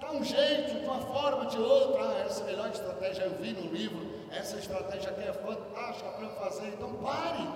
Dá 0.00 0.12
um 0.12 0.24
jeito, 0.24 0.80
de 0.80 0.86
uma 0.86 0.98
forma, 0.98 1.44
de 1.44 1.58
outra. 1.58 2.02
Ah, 2.02 2.24
essa 2.24 2.40
é 2.40 2.44
a 2.44 2.46
melhor 2.46 2.70
estratégia 2.70 3.24
eu 3.24 3.34
vi 3.34 3.52
no 3.52 3.70
livro. 3.70 4.00
Essa 4.32 4.56
estratégia 4.56 5.10
aqui 5.10 5.28
é 5.28 5.32
fantástica 5.34 6.08
para 6.08 6.24
eu 6.24 6.34
fazer. 6.36 6.68
Então 6.68 6.94
pare. 6.94 7.46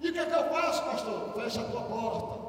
E 0.00 0.10
o 0.10 0.12
que 0.12 0.18
é 0.18 0.26
que 0.26 0.34
eu 0.34 0.44
faço, 0.50 0.82
pastor? 0.82 1.32
Fecha 1.34 1.60
a 1.60 1.64
tua 1.64 1.82
porta. 1.82 2.42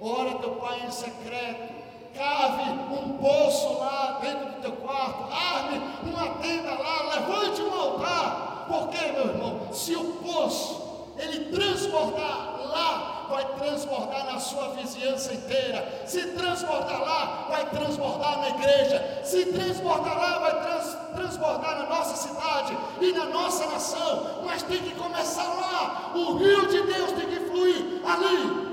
Ora 0.00 0.38
teu 0.40 0.56
pai 0.56 0.80
em 0.84 0.90
secreto. 0.90 1.80
Cave 2.12 2.70
um 2.92 3.18
poço 3.18 3.78
lá 3.78 4.18
dentro 4.20 4.46
do 4.46 4.60
teu 4.62 4.72
quarto. 4.72 5.32
Arme 5.32 5.78
uma 6.02 6.34
tenda 6.40 6.74
lá. 6.74 7.14
Levante 7.14 7.62
um 7.62 7.72
altar. 7.72 8.66
Porque, 8.66 9.12
meu 9.12 9.28
irmão, 9.28 9.72
se 9.72 9.94
o 9.94 10.14
poço 10.14 10.79
ele 11.20 11.50
transbordar 11.50 12.60
lá, 12.70 13.26
vai 13.28 13.44
transbordar 13.56 14.26
na 14.26 14.38
sua 14.38 14.70
vizinhança 14.70 15.34
inteira. 15.34 16.04
Se 16.06 16.22
transbordar 16.32 17.00
lá, 17.00 17.46
vai 17.48 17.70
transbordar 17.70 18.38
na 18.38 18.48
igreja. 18.50 19.20
Se 19.24 19.46
transbordar 19.46 20.18
lá, 20.18 20.38
vai 20.38 20.62
trans, 20.62 20.96
transbordar 21.14 21.78
na 21.78 21.88
nossa 21.88 22.16
cidade 22.16 22.76
e 23.00 23.12
na 23.12 23.26
nossa 23.26 23.66
nação. 23.66 24.42
Mas 24.44 24.62
tem 24.62 24.82
que 24.82 24.94
começar 24.94 25.44
lá. 25.44 26.12
O 26.14 26.36
rio 26.36 26.66
de 26.68 26.82
Deus 26.82 27.12
tem 27.12 27.28
que 27.28 27.40
fluir 27.46 28.02
ali. 28.04 28.70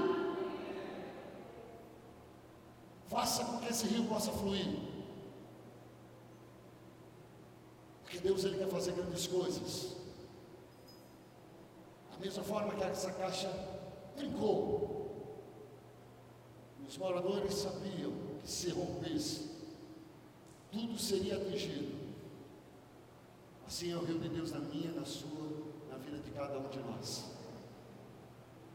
Faça 3.08 3.44
com 3.46 3.58
que 3.60 3.70
esse 3.70 3.88
rio 3.88 4.06
possa 4.06 4.32
fluir. 4.32 4.68
Porque 8.04 8.20
Deus 8.20 8.44
ele 8.44 8.58
quer 8.58 8.68
fazer 8.68 8.94
grandes 8.94 9.28
coisas. 9.28 9.98
Da 12.18 12.26
mesma 12.26 12.44
forma 12.44 12.74
que 12.74 12.84
essa 12.84 13.12
caixa 13.12 13.50
trincou. 14.16 14.98
Os 16.88 16.98
moradores 16.98 17.54
sabiam 17.54 18.12
que 18.42 18.50
se 18.50 18.72
rompesse, 18.72 19.52
tudo 20.72 20.98
seria 20.98 21.36
atingido. 21.36 21.96
Assim 23.68 23.92
é 23.92 23.98
o 23.98 24.04
rio 24.04 24.18
de 24.18 24.30
Deus 24.30 24.52
na 24.52 24.60
minha, 24.60 24.92
na 24.94 25.06
sua, 25.06 25.30
na 25.90 25.98
vida 25.98 26.18
de 26.20 26.32
cada 26.32 26.58
um 26.58 26.70
de 26.70 26.80
nós. 26.80 27.26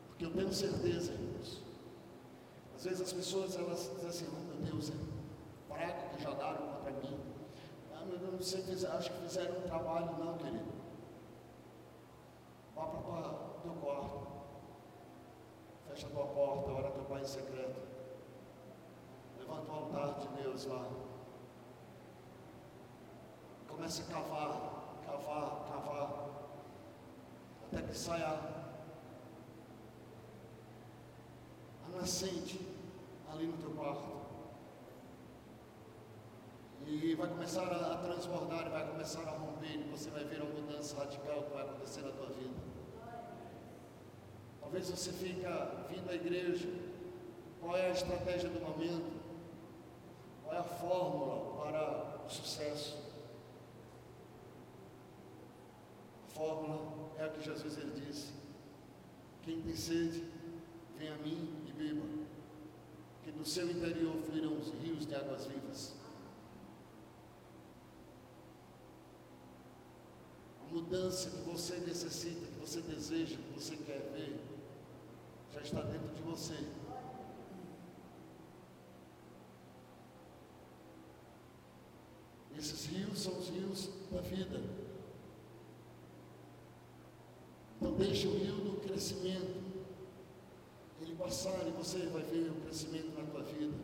Porque 0.09 0.27
eu 0.27 0.31
tenho 0.31 0.53
certeza, 0.53 1.13
irmãos. 1.13 1.63
Às 2.77 2.85
vezes 2.85 3.01
as 3.01 3.13
pessoas 3.13 3.57
elas 3.57 3.91
dizem 3.95 4.09
assim, 4.09 4.27
oh, 4.31 4.55
meu 4.55 4.73
Deus, 4.73 4.93
é 5.71 5.87
que 6.15 6.23
jogaram 6.23 6.67
contra 6.75 6.93
mim. 6.93 7.19
Ah, 7.95 8.05
meu 8.05 8.19
Deus, 8.19 8.33
não 8.33 8.43
sei, 8.43 8.89
acho 8.89 9.11
que 9.11 9.23
fizeram 9.23 9.59
um 9.59 9.63
trabalho, 9.63 10.19
não, 10.19 10.37
querido. 10.37 10.72
Vá 12.75 12.87
para 12.87 12.99
o 12.99 13.61
teu 13.63 13.73
quarto. 13.75 14.27
Fecha 15.89 16.07
a 16.07 16.11
tua 16.11 16.27
porta, 16.27 16.71
ora 16.71 16.91
teu 16.91 17.05
Pai 17.05 17.21
em 17.21 17.27
secreto. 17.27 17.81
Levanta 19.39 19.71
o 19.71 19.75
altar 19.75 20.21
de 20.21 20.29
Deus 20.43 20.67
lá. 20.67 20.89
Comece 23.69 24.03
a 24.03 24.07
cavar, 24.07 24.95
cavar, 25.05 25.69
cavar. 25.71 26.29
Até 27.65 27.83
que 27.83 27.95
saia 27.97 28.27
a 28.27 28.63
nascente 31.97 32.61
ali 33.31 33.47
no 33.47 33.57
teu 33.59 33.71
quarto. 33.71 34.22
E 36.93 37.15
vai 37.15 37.27
começar 37.27 37.63
a, 37.63 37.95
a 37.95 37.97
transbordar, 37.97 38.69
vai 38.71 38.87
começar 38.87 39.23
a 39.23 39.31
romper, 39.31 39.81
e 39.81 39.91
você 39.91 40.11
vai 40.11 40.25
ver 40.25 40.43
a 40.43 40.45
mudança 40.45 40.95
radical 40.99 41.45
que 41.45 41.55
vai 41.55 41.63
acontecer 41.63 42.03
na 42.03 42.11
tua 42.11 42.27
vida. 42.27 42.55
Talvez 44.61 44.91
você 44.91 45.11
fica 45.11 45.87
vindo 45.89 46.11
à 46.11 46.15
igreja. 46.15 46.69
Qual 47.61 47.75
é 47.75 47.87
a 47.87 47.93
estratégia 47.93 48.51
do 48.51 48.61
momento? 48.61 49.11
Qual 50.45 50.55
é 50.55 50.59
a 50.59 50.65
fórmula 50.65 51.63
para 51.63 52.27
o 52.27 52.29
sucesso? 52.29 52.99
A 56.29 56.35
fórmula 56.35 57.11
é 57.17 57.25
a 57.25 57.29
que 57.31 57.41
Jesus 57.41 57.79
ele 57.79 58.07
disse: 58.07 58.35
Quem 59.41 59.63
tem 59.63 59.75
sede, 59.75 60.27
vem 60.99 61.09
a 61.09 61.17
mim 61.17 61.57
e 61.67 61.73
beba, 61.73 62.07
que 63.25 63.33
do 63.33 63.47
seu 63.47 63.71
interior 63.71 64.15
fluirão 64.27 64.59
os 64.59 64.71
rios 64.75 65.07
de 65.07 65.15
águas 65.15 65.47
vivas. 65.47 66.02
Mudança 70.73 71.31
que 71.31 71.51
você 71.51 71.77
necessita, 71.79 72.47
que 72.47 72.59
você 72.59 72.81
deseja, 72.81 73.37
que 73.37 73.61
você 73.61 73.77
quer 73.77 74.01
ver, 74.15 74.41
já 75.53 75.61
está 75.61 75.83
dentro 75.83 76.09
de 76.15 76.23
você. 76.23 76.57
Esses 82.57 82.87
rios 82.87 83.21
são 83.21 83.39
os 83.39 83.49
rios 83.49 83.91
da 84.11 84.21
vida. 84.21 84.63
Então 87.77 87.93
deixe 87.95 88.27
o 88.29 88.39
rio 88.39 88.55
do 88.57 88.81
crescimento. 88.81 89.61
Ele 91.01 91.17
passar 91.17 91.67
e 91.67 91.71
você 91.73 92.07
vai 92.07 92.23
ver 92.23 92.51
o 92.51 92.61
crescimento 92.63 93.19
na 93.19 93.25
tua 93.25 93.43
vida. 93.43 93.77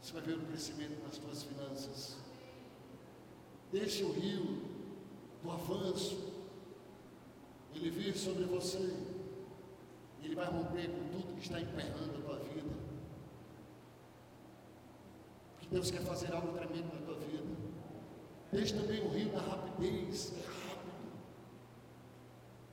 Você 0.00 0.12
vai 0.12 0.22
ver 0.22 0.34
o 0.34 0.46
crescimento 0.46 1.02
nas 1.02 1.16
tuas 1.16 1.42
finanças. 1.42 2.16
Deixe 3.72 4.04
o 4.04 4.12
rio 4.12 4.62
do 5.42 5.50
avanço. 5.50 6.30
Ele 7.74 7.90
vir 7.90 8.14
sobre 8.14 8.44
você. 8.44 8.94
Ele 10.22 10.34
vai 10.34 10.46
romper 10.46 10.88
com 10.88 11.08
tudo 11.08 11.34
que 11.34 11.40
está 11.40 11.58
emperrando 11.58 12.18
a 12.18 12.20
tua 12.20 12.38
vida. 12.40 12.70
Que 15.58 15.66
Deus 15.68 15.90
quer 15.90 16.02
fazer 16.02 16.32
algo 16.34 16.52
tremendo 16.52 16.94
na 16.94 17.00
tua 17.00 17.16
vida. 17.16 17.56
Deixe 18.52 18.74
também 18.74 19.02
o 19.04 19.08
rio 19.08 19.30
da 19.30 19.40
rapidez. 19.40 20.34
É 20.36 20.46
rápido. 20.46 20.72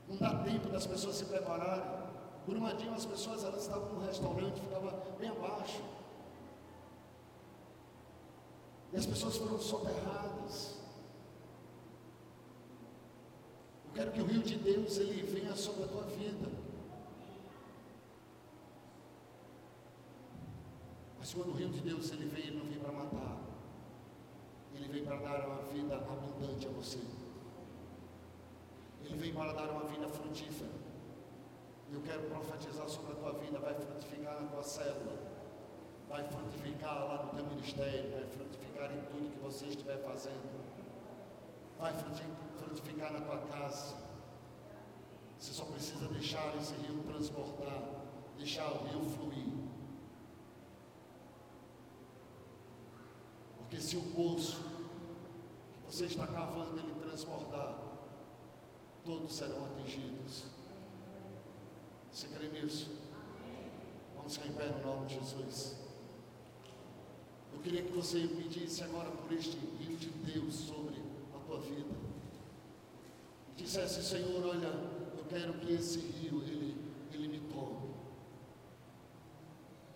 Não 0.10 0.18
dá 0.18 0.44
tempo 0.44 0.68
das 0.70 0.86
pessoas 0.86 1.16
se 1.16 1.26
prepararem. 1.26 2.10
Por 2.46 2.58
uma 2.58 2.74
dia 2.74 2.92
as 2.92 3.06
pessoas 3.06 3.44
elas 3.44 3.62
estavam 3.62 3.94
no 3.94 4.06
restaurante, 4.06 4.60
ficava 4.60 4.92
bem 5.18 5.30
abaixo. 5.30 5.82
E 8.92 8.98
as 8.98 9.06
pessoas 9.06 9.38
foram 9.38 9.60
soterradas. 9.60 10.80
Eu 13.86 13.89
quero 14.00 14.12
que 14.14 14.22
o 14.22 14.26
rio 14.26 14.42
de 14.42 14.56
Deus 14.56 14.98
ele 14.98 15.24
venha 15.24 15.54
sobre 15.58 15.84
a 15.84 15.88
tua 15.88 16.04
vida. 16.04 16.48
Mas 21.20 21.34
quando 21.34 21.50
o 21.50 21.54
rio 21.54 21.68
de 21.68 21.82
Deus 21.82 22.10
ele 22.14 22.28
vem, 22.28 22.48
ele 22.48 22.60
não 22.60 22.66
vem 22.66 22.80
para 22.80 22.94
matar. 22.94 23.38
Ele 24.74 24.88
vem 24.88 25.04
para 25.04 25.18
dar 25.18 25.46
uma 25.50 25.64
vida 25.64 25.98
abundante 25.98 26.66
a 26.66 26.70
você. 26.70 27.00
Ele 29.04 29.18
vem 29.18 29.34
para 29.34 29.52
dar 29.52 29.70
uma 29.70 29.84
vida 29.90 30.08
frutífera. 30.08 30.72
Eu 31.92 32.02
quero 32.02 32.22
profetizar 32.30 32.88
sobre 32.88 33.12
a 33.12 33.16
tua 33.16 33.34
vida, 33.34 33.60
vai 33.60 33.74
frutificar 33.74 34.42
na 34.42 34.48
tua 34.48 34.64
célula, 34.64 35.20
vai 36.08 36.24
frutificar 36.24 37.04
lá 37.04 37.26
no 37.26 37.32
teu 37.32 37.46
ministério, 37.48 38.12
vai 38.12 38.26
frutificar 38.28 38.94
em 38.94 39.02
tudo 39.12 39.30
que 39.34 39.40
você 39.40 39.66
estiver 39.66 39.98
fazendo, 39.98 40.59
vai 41.80 41.94
frutificar 42.58 43.14
na 43.14 43.22
tua 43.22 43.38
casa. 43.48 43.96
Você 45.40 45.54
só 45.54 45.64
precisa 45.66 46.08
deixar 46.10 46.56
esse 46.58 46.74
rio 46.74 47.02
transportar, 47.04 47.82
deixar 48.38 48.70
o 48.70 48.84
rio 48.88 49.06
fluir. 49.06 49.48
Porque 53.58 53.80
se 53.80 53.96
o 53.96 54.02
poço 54.12 54.62
que 55.88 55.96
você 55.96 56.06
está 56.06 56.28
cavando 56.28 56.78
ele 56.78 56.94
transbordar, 57.00 57.80
todos 59.06 59.34
serão 59.34 59.66
atingidos. 59.66 60.44
Você 62.12 62.28
crê 62.28 62.50
nisso? 62.50 62.92
Vamos 64.18 64.36
ficar 64.36 64.50
em 64.50 64.54
pé 64.54 64.68
no 64.68 64.86
nome 64.86 65.08
de 65.08 65.16
Jesus. 65.16 65.78
Eu 67.54 67.60
queria 67.60 67.84
que 67.84 67.92
você 67.92 68.28
pedisse 68.28 68.84
agora 68.84 69.10
por 69.12 69.32
este 69.32 69.58
rio 69.58 69.96
de 69.96 70.10
Deus 70.10 70.54
sobre 70.54 70.99
tua 71.50 71.60
vida. 71.60 71.96
Dissesse, 73.58 74.04
Senhor, 74.04 74.46
olha, 74.46 74.68
eu 75.18 75.26
quero 75.28 75.54
que 75.54 75.74
esse 75.74 76.00
rio, 76.00 76.42
ele, 76.44 76.78
ele 77.12 77.28
me 77.28 77.40
tome. 77.52 77.90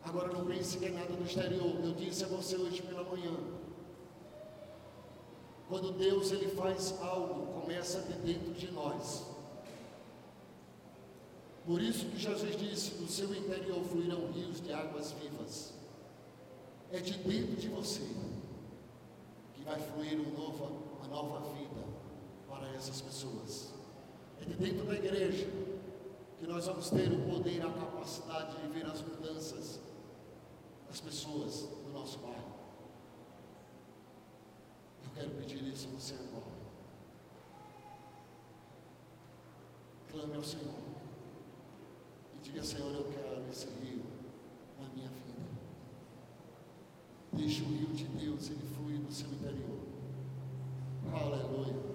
Agora 0.04 0.34
não 0.34 0.46
pense 0.46 0.80
que 0.80 0.86
é 0.86 0.89
nada 0.89 1.13
no 1.13 1.26
exterior. 1.26 1.80
Eu 1.84 1.94
disse 1.94 2.24
a 2.24 2.28
você 2.28 2.58
hoje 2.58 2.82
pela 2.82 3.04
manhã. 3.04 3.38
Quando 5.70 5.94
Deus 5.94 6.32
ele 6.32 6.50
faz 6.50 7.00
algo, 7.02 7.62
começa 7.62 8.02
de 8.02 8.13
dentro 8.13 8.52
de 8.54 8.72
nós. 8.72 9.24
Por 11.66 11.82
isso 11.82 12.08
que 12.08 12.18
Jesus 12.18 12.58
disse: 12.58 12.96
do 12.96 13.08
seu 13.08 13.34
interior 13.34 13.82
fluirão 13.86 14.30
rios 14.32 14.60
de 14.60 14.74
águas 14.74 15.13
vivas. 15.13 15.74
É 16.92 17.00
de 17.00 17.13
dentro 17.20 17.56
de 17.56 17.70
você 17.70 18.04
que 19.56 19.63
vai 19.63 19.80
fluir 19.80 20.20
uma 20.20 20.38
nova, 20.38 20.92
uma 21.04 21.22
nova 21.22 21.54
vida 21.54 21.84
para 22.48 22.68
essas 22.76 23.02
pessoas. 23.02 23.74
É 24.42 24.46
de 24.46 24.54
dentro 24.56 24.86
da 24.86 24.96
igreja 24.96 25.48
que 26.39 26.48
nós 26.48 26.66
vamos 26.66 26.89
ter 26.89 27.12
o 27.12 27.30
poder, 27.30 27.62
a 27.66 27.72
capacidade 27.72 28.58
de 28.62 28.68
ver 28.68 28.86
as 28.86 29.02
mudanças 29.02 29.80
das 30.88 31.02
pessoas 31.02 31.62
do 31.84 31.92
nosso 31.92 32.20
bairro. 32.20 32.54
Eu 35.04 35.10
quero 35.16 35.30
pedir 35.32 35.63
isso 35.68 35.88
a 35.88 36.00
você 36.00 36.13
agora. 36.16 36.54
Clame 40.12 40.36
ao 40.36 40.44
Senhor. 40.44 40.84
E 42.36 42.39
diga, 42.42 42.63
Senhor, 42.63 42.94
eu 42.94 43.06
quero 43.06 43.50
esse 43.50 43.68
rio 43.68 44.04
na 44.80 44.88
minha 44.89 45.08
vida. 45.08 45.44
Deixe 47.32 47.62
o 47.63 47.66
rio 47.66 47.88
de 47.88 48.06
Deus 48.06 48.50
ele 48.50 48.68
fluir 48.76 49.00
no 49.00 49.12
seu 49.12 49.28
interior. 49.28 49.83
Aleluia. 51.13 51.92